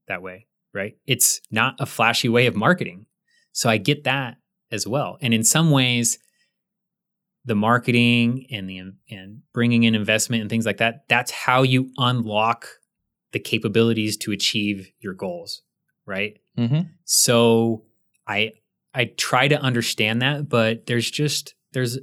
[0.08, 0.96] that way, right?
[1.08, 3.06] It's not a flashy way of marketing.
[3.54, 4.38] So I get that
[4.72, 5.18] as well.
[5.22, 6.20] And in some ways,
[7.46, 8.80] the marketing and the
[9.10, 12.68] and bringing in investment and things like that, that's how you unlock
[13.32, 15.64] the capabilities to achieve your goals,
[16.06, 16.38] right?
[16.58, 16.82] Mm-hmm.
[17.06, 17.86] So
[18.28, 18.52] I
[18.94, 21.98] I try to understand that, but there's just there's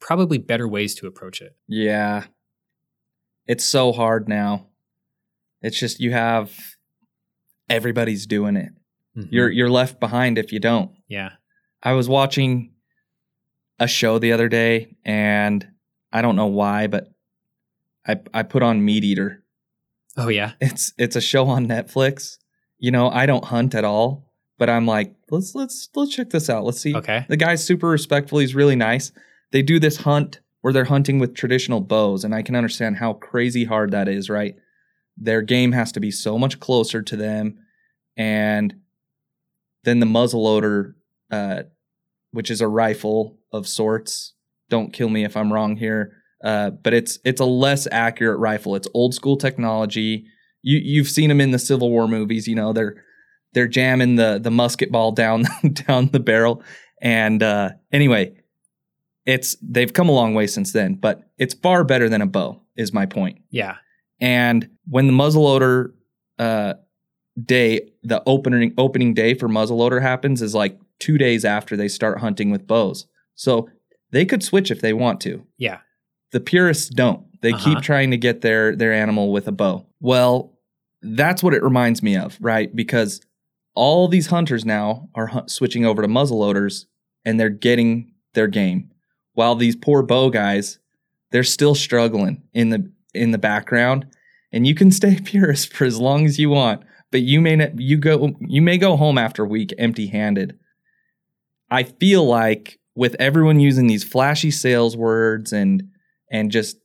[0.00, 1.56] probably better ways to approach it.
[1.68, 2.24] Yeah.
[3.46, 4.68] It's so hard now.
[5.60, 6.52] It's just you have
[7.68, 8.70] everybody's doing it.
[9.16, 9.28] Mhm.
[9.30, 10.92] You're you're left behind if you don't.
[11.08, 11.32] yeah.
[11.84, 12.71] I was watching
[13.82, 15.66] a show the other day and
[16.12, 17.12] I don't know why, but
[18.06, 19.42] I I put on Meat Eater.
[20.16, 20.52] Oh yeah.
[20.60, 22.38] It's it's a show on Netflix.
[22.78, 26.48] You know, I don't hunt at all, but I'm like, let's let's let's check this
[26.48, 26.64] out.
[26.64, 26.94] Let's see.
[26.94, 27.26] Okay.
[27.28, 28.38] The guy's super respectful.
[28.38, 29.10] He's really nice.
[29.50, 33.14] They do this hunt where they're hunting with traditional bows, and I can understand how
[33.14, 34.54] crazy hard that is, right?
[35.16, 37.58] Their game has to be so much closer to them,
[38.16, 38.76] and
[39.84, 40.94] then the muzzleloader,
[41.30, 41.64] uh,
[42.30, 44.34] which is a rifle of sorts.
[44.70, 48.74] Don't kill me if I'm wrong here, uh, but it's it's a less accurate rifle.
[48.74, 50.26] It's old school technology.
[50.62, 52.48] You you've seen them in the Civil War movies.
[52.48, 53.02] You know they're
[53.52, 55.44] they're jamming the the musket ball down
[55.86, 56.62] down the barrel.
[57.00, 58.36] And uh, anyway,
[59.26, 62.62] it's they've come a long way since then, but it's far better than a bow.
[62.76, 63.40] Is my point.
[63.50, 63.76] Yeah.
[64.20, 65.92] And when the muzzleloader
[66.38, 66.74] uh,
[67.42, 72.20] day, the opening opening day for muzzleloader happens is like two days after they start
[72.20, 73.06] hunting with bows.
[73.34, 73.68] So
[74.10, 75.44] they could switch if they want to.
[75.58, 75.78] Yeah.
[76.32, 77.26] The purists don't.
[77.42, 77.74] They Uh-huh.
[77.74, 79.86] keep trying to get their their animal with a bow.
[80.00, 80.52] Well,
[81.02, 82.74] that's what it reminds me of, right?
[82.74, 83.20] Because
[83.74, 86.84] all these hunters now are switching over to muzzleloaders
[87.24, 88.90] and they're getting their game.
[89.34, 90.78] While these poor bow guys,
[91.30, 94.06] they're still struggling in the in the background.
[94.52, 97.78] And you can stay purist for as long as you want, but you may not
[97.80, 100.58] you go you may go home after a week empty-handed.
[101.70, 105.82] I feel like with everyone using these flashy sales words and
[106.30, 106.76] and just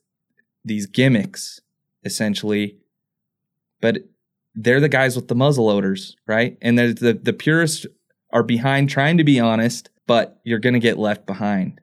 [0.65, 1.59] these gimmicks
[2.03, 2.77] essentially
[3.81, 3.97] but
[4.55, 7.85] they're the guys with the muzzleloaders right and the the purists
[8.31, 11.79] are behind trying to be honest but you're going to get left behind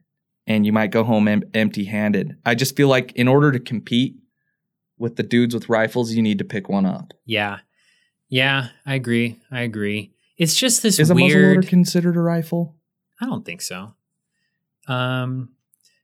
[0.47, 4.17] and you might go home em- empty-handed i just feel like in order to compete
[4.99, 7.59] with the dudes with rifles you need to pick one up Yeah.
[8.29, 8.69] Yeah.
[8.87, 9.39] I agree.
[9.51, 10.13] I agree.
[10.39, 11.59] It's just this is a weird.
[11.59, 12.77] muzzleloader considered a rifle
[13.21, 13.95] I don't think so.
[14.87, 15.51] Um,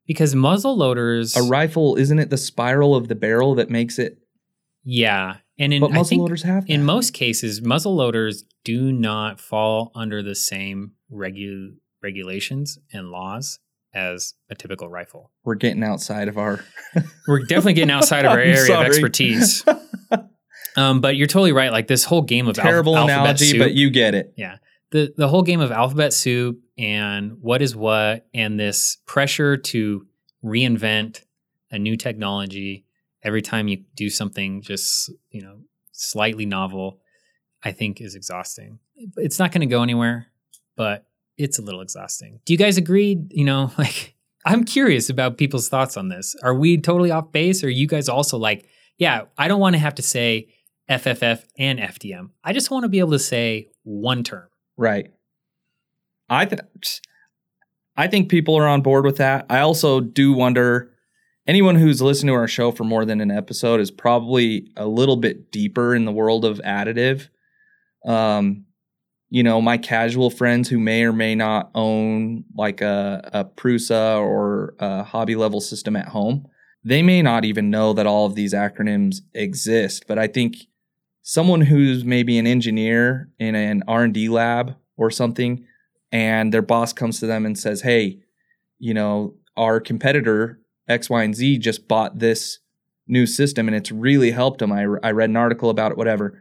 [0.06, 1.36] because muzzle loaders.
[1.36, 4.18] a rifle isn't it the spiral of the barrel that makes it
[4.82, 9.40] yeah, and in but I think muzzleloaders have in most cases, muzzle loaders do not
[9.40, 13.58] fall under the same regu- regulations and laws
[13.92, 15.32] as a typical rifle.
[15.44, 16.64] we're getting outside of our
[17.28, 19.64] We're definitely getting outside of our area of expertise.
[20.76, 21.72] Um, but you're totally right.
[21.72, 24.32] Like this whole game of terrible alphabet analogy but you get it
[24.90, 30.06] the the whole game of alphabet soup and what is what and this pressure to
[30.44, 31.22] reinvent
[31.70, 32.84] a new technology
[33.22, 35.60] every time you do something just you know
[35.92, 37.00] slightly novel
[37.62, 38.78] i think is exhausting.
[39.16, 40.26] It's not going to go anywhere
[40.76, 42.40] but it's a little exhausting.
[42.44, 44.14] Do you guys agree you know like
[44.44, 46.34] i'm curious about people's thoughts on this.
[46.42, 47.62] Are we totally off base?
[47.62, 48.66] Or are you guys also like
[49.00, 50.48] yeah i don't want to have to say
[50.88, 54.48] fff and fdm i just want to be able to say one term
[54.80, 55.10] Right.
[56.30, 56.62] I th-
[57.98, 59.44] I think people are on board with that.
[59.50, 60.92] I also do wonder
[61.46, 65.16] anyone who's listened to our show for more than an episode is probably a little
[65.18, 67.28] bit deeper in the world of additive.
[68.06, 68.64] Um,
[69.28, 74.18] you know, my casual friends who may or may not own like a, a Prusa
[74.18, 76.46] or a hobby level system at home,
[76.84, 80.04] they may not even know that all of these acronyms exist.
[80.08, 80.56] But I think
[81.22, 85.64] someone who's maybe an engineer in an R&D lab or something
[86.12, 88.18] and their boss comes to them and says, "Hey,
[88.78, 92.58] you know, our competitor X, Y, and Z just bought this
[93.06, 94.72] new system and it's really helped them.
[94.72, 96.38] I, I read an article about it, whatever.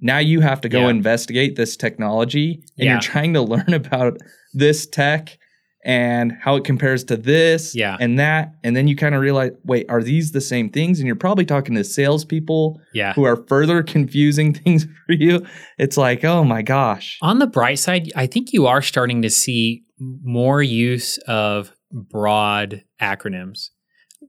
[0.00, 0.90] Now you have to go Yeah.
[0.90, 2.92] investigate this technology and Yeah.
[2.92, 4.18] you're trying to learn about
[4.52, 5.38] this tech
[5.84, 7.96] and how it compares to this Yeah.
[8.00, 8.52] and that.
[8.62, 10.98] And then you kind of realize, wait, are these the same things?
[10.98, 15.46] And you're probably talking to salespeople yeah who are further confusing things for you.
[15.78, 17.18] It's like, oh my gosh.
[17.22, 22.84] On the bright side, I think you are starting to see more use of broad
[23.00, 23.70] acronyms.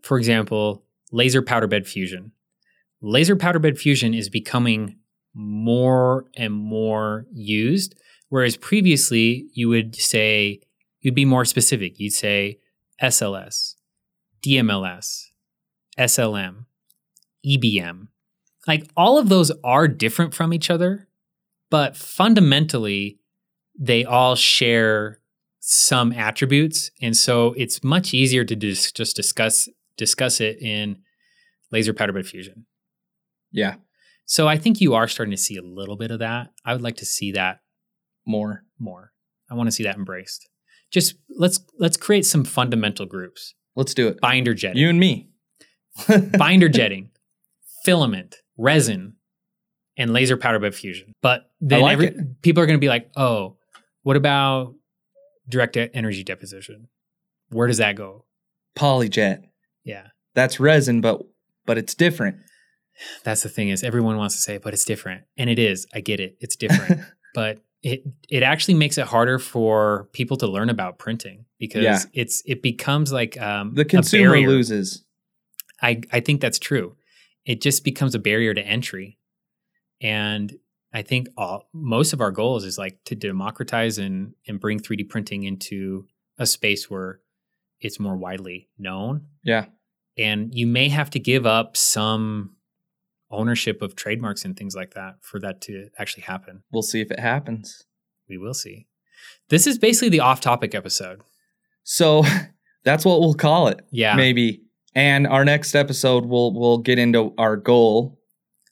[0.03, 2.31] For example, laser powder bed fusion.
[3.01, 4.97] Laser powder bed fusion is becoming
[5.33, 7.95] more and more used,
[8.29, 10.59] whereas previously you would say,
[11.01, 11.99] you'd be more specific.
[11.99, 12.59] You'd say
[13.01, 13.75] SLS,
[14.45, 15.27] DMLS,
[15.97, 16.65] SLM,
[17.45, 18.07] EBM.
[18.67, 21.07] Like all of those are different from each other,
[21.69, 23.19] but fundamentally
[23.77, 25.19] they all share
[25.59, 30.97] some attributes and so it's much easier to dis- just discuss discuss it in
[31.71, 32.65] laser powder bed fusion
[33.51, 33.75] Yeah.
[34.25, 36.49] So I think you are starting to see a little bit of that.
[36.65, 37.59] I would like to see that
[38.25, 38.63] More.
[38.79, 39.11] more.
[39.51, 40.49] I want to see that embraced.
[40.91, 43.53] Just let's let's create some fundamental groups.
[43.75, 44.19] Let's do it.
[44.21, 45.29] Binder jetting, You and me.
[46.37, 47.09] binder jetting,
[47.85, 49.15] filament, resin,
[49.97, 51.13] and laser powder bed fusion.
[51.21, 52.11] But then like every,
[52.41, 53.57] people are going to be like, "Oh,
[54.03, 54.75] what about
[55.47, 56.87] direct energy deposition?
[57.49, 58.25] Where does that go?"
[58.77, 59.43] Polyjet.
[59.83, 61.21] Yeah, That's resin, but
[61.65, 62.37] but it's different.
[63.23, 65.87] that's the thing is everyone wants to say, "But it's different," and it is.
[65.93, 66.35] I get it.
[66.39, 67.01] It's different.
[67.33, 71.99] but it it actually makes it harder for people to learn about printing because Yeah.
[72.13, 75.03] it's it becomes like um, the consumer loses.
[75.81, 76.95] I I think that's true.
[77.45, 79.17] It just becomes a barrier to entry,
[79.99, 80.53] and
[80.93, 85.09] I think all most of our goals is like to democratize and and bring 3D
[85.09, 86.05] printing into
[86.37, 87.19] a space where
[87.79, 89.25] it's more widely known.
[89.43, 89.65] Yeah.
[90.17, 92.55] And you may have to give up some
[93.31, 96.63] ownership of trademarks and things like that for that to actually happen.
[96.71, 97.83] We'll see if it happens.
[98.29, 98.87] We will see.
[99.49, 101.21] This is basically the off-topic episode.
[101.83, 102.23] So
[102.83, 103.81] that's what we'll call it.
[103.91, 104.15] Yeah.
[104.15, 104.61] Maybe.
[104.95, 108.19] And our next episode we'll we'll get into our goal.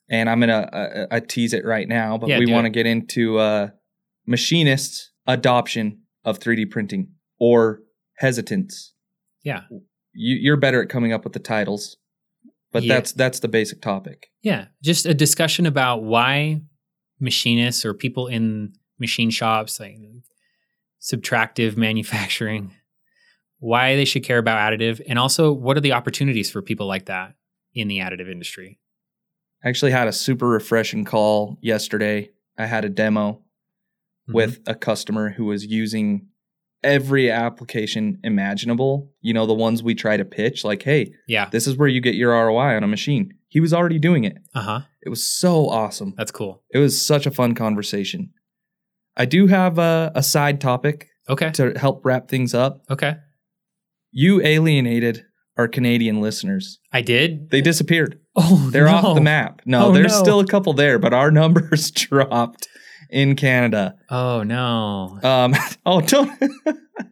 [0.10, 2.86] And I'm gonna uh, I tease it right now, but Yeah, we want to get
[2.86, 3.70] into uh
[4.26, 7.82] machinists adoption of 3D printing or
[8.18, 8.94] hesitance.
[9.44, 9.62] Yeah.
[10.14, 11.98] You, you're better at coming up with the titles,
[12.72, 12.96] but Yeah.
[12.96, 14.28] that's that's the basic topic.
[14.42, 16.62] Yeah, just a discussion about why
[17.20, 19.98] machinists or people in machine shops, like
[21.02, 22.74] subtractive manufacturing,
[23.60, 27.06] why they should care about additive, and also what are the opportunities for people like
[27.06, 27.36] that
[27.74, 28.80] in the additive industry.
[29.64, 32.32] I actually had a super refreshing call yesterday.
[32.58, 33.44] I had a demo
[34.28, 34.36] Mm-hmm.
[34.36, 36.28] with a customer who was using
[36.84, 39.12] every application imaginable.
[39.22, 42.02] You know, the ones we try to pitch, like, hey, yeah, this is where you
[42.02, 43.34] get your ROI on a machine.
[43.48, 44.38] He was already doing it.
[44.54, 46.14] uh huh, It was so awesome.
[46.18, 46.64] that's cool.
[46.72, 48.32] It was such a fun conversation.
[49.18, 52.84] I do have a, a side topic Okay, to help wrap things up.
[52.90, 53.16] okay,
[54.12, 55.26] You alienated
[55.58, 56.80] our Canadian listeners.
[56.94, 57.50] I did.
[57.50, 58.20] They disappeared.
[58.36, 59.62] Oh, They're off the map.
[59.66, 60.24] No, Oh, there's no.
[60.24, 62.68] still a couple there, but our numbers dropped
[63.10, 63.96] in Canada.
[64.10, 65.20] Oh no.
[65.24, 65.56] Um,
[65.86, 66.32] oh, don't.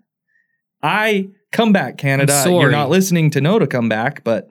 [0.83, 2.45] I come back, Canada.
[2.47, 4.47] You're not listening to know to come back, but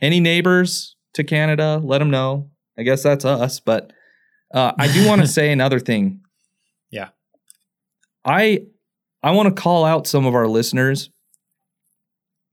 [0.00, 2.50] any neighbors to Canada, let them know.
[2.78, 3.60] I guess that's us.
[3.60, 3.92] But
[4.54, 6.20] uh, I do want to say another thing.
[6.90, 7.08] Yeah.
[8.24, 8.62] I
[9.22, 11.10] I want to call out some of our listeners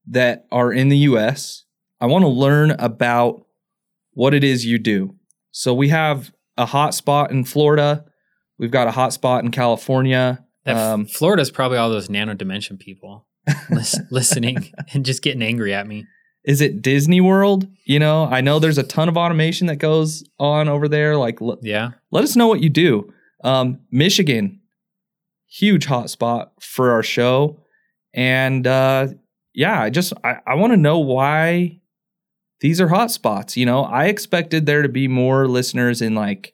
[0.07, 1.66] that are in the U.S.
[1.99, 3.45] I want to learn about
[4.11, 5.16] what it is you do.
[5.51, 8.05] So we have a hot spot in Florida.
[8.57, 10.43] We've got a hot spot in California.
[10.65, 13.27] That Um, Florida's probably all those nano dimension people
[13.69, 16.05] lis- listening and just getting angry at me.
[16.45, 17.67] is it Disney World?
[17.85, 21.17] You know, I know there's a ton of automation that goes on over there.
[21.17, 21.91] Like, l- Yeah.
[22.11, 23.11] let us know what you do.
[23.43, 24.61] Um, Michigan,
[25.47, 27.59] huge hot spot for our show,
[28.13, 29.07] and uh,
[29.53, 31.79] yeah, I just I, I want to know why
[32.61, 33.57] these are hot spots.
[33.57, 36.53] You know, I expected there to be more listeners in like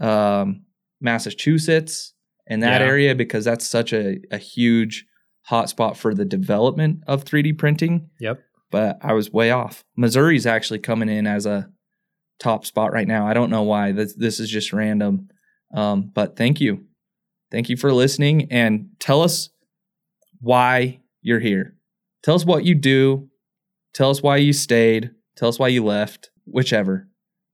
[0.00, 0.64] um,
[1.00, 2.14] Massachusetts
[2.46, 2.86] and that Yeah.
[2.86, 5.06] area because that's such a, a huge
[5.42, 8.08] hot spot for the development of 3D printing.
[8.20, 8.40] Yep.
[8.70, 9.84] But I was way off.
[9.96, 11.68] Missouri's actually coming in as a
[12.40, 13.26] top spot right now.
[13.26, 13.92] I don't know why.
[13.92, 15.28] This, this is just random.
[15.74, 16.84] Um, but thank you.
[17.50, 19.50] Thank you for listening and tell us
[20.40, 21.74] why you're here.
[22.22, 23.28] Tell us what you do.
[23.94, 25.10] Tell us why you stayed.
[25.36, 27.08] Tell us why you left, whichever.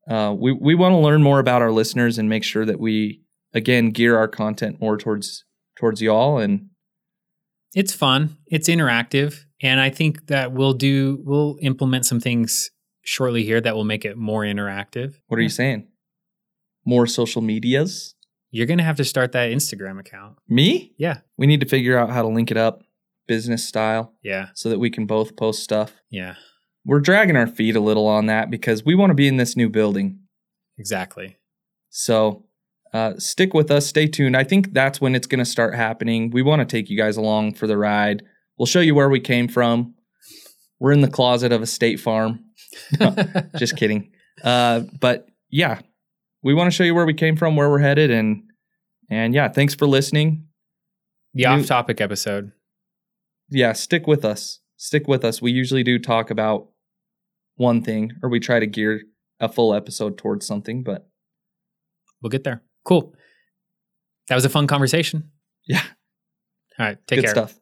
[0.08, 3.22] Uh, we we want to learn more about our listeners and make sure that we
[3.54, 5.44] again gear our content more towards
[5.78, 6.38] towards y'all.
[6.38, 6.70] And
[7.74, 12.70] it's fun it's interactive and i think that we'll do we'll implement some things
[13.02, 15.86] shortly here that will make it more interactive what are you saying?
[16.86, 18.14] More social medias?
[18.50, 20.94] you're gonna have to start that instagram account Me?
[20.96, 22.80] yeah We need to figure out how to link it up
[23.26, 25.92] business style yeah so that we can both post stuff.
[26.10, 26.36] yeah
[26.88, 29.56] We're dragging our feet a little on that because we want to be in this
[29.56, 30.20] new building.
[30.78, 31.36] exactly
[31.90, 32.46] So
[32.94, 34.34] uh, stick with us, stay tuned.
[34.34, 36.30] I think that's when it's going to start happening.
[36.30, 38.22] We want to take you guys along for the ride.
[38.56, 39.94] We'll show you where we came from.
[40.80, 42.44] We're in the closet of a state farm.
[43.58, 44.10] Just kidding.
[44.42, 45.80] Uh, but yeah,
[46.42, 48.44] we want to show you where we came from, where we're headed, and
[49.10, 50.46] and yeah, thanks for listening.
[51.34, 52.52] the off-topic episode
[53.50, 54.60] Yeah, stick with us.
[54.76, 55.42] Stick with us.
[55.42, 56.68] We usually do talk about
[57.58, 59.02] one thing, or we try to gear
[59.38, 60.82] a full episode towards something.
[60.82, 61.08] But
[62.22, 63.14] we'll get there cool
[64.28, 65.30] that was a fun conversation
[65.66, 65.82] yeah,
[66.78, 67.58] all right take good care stuff.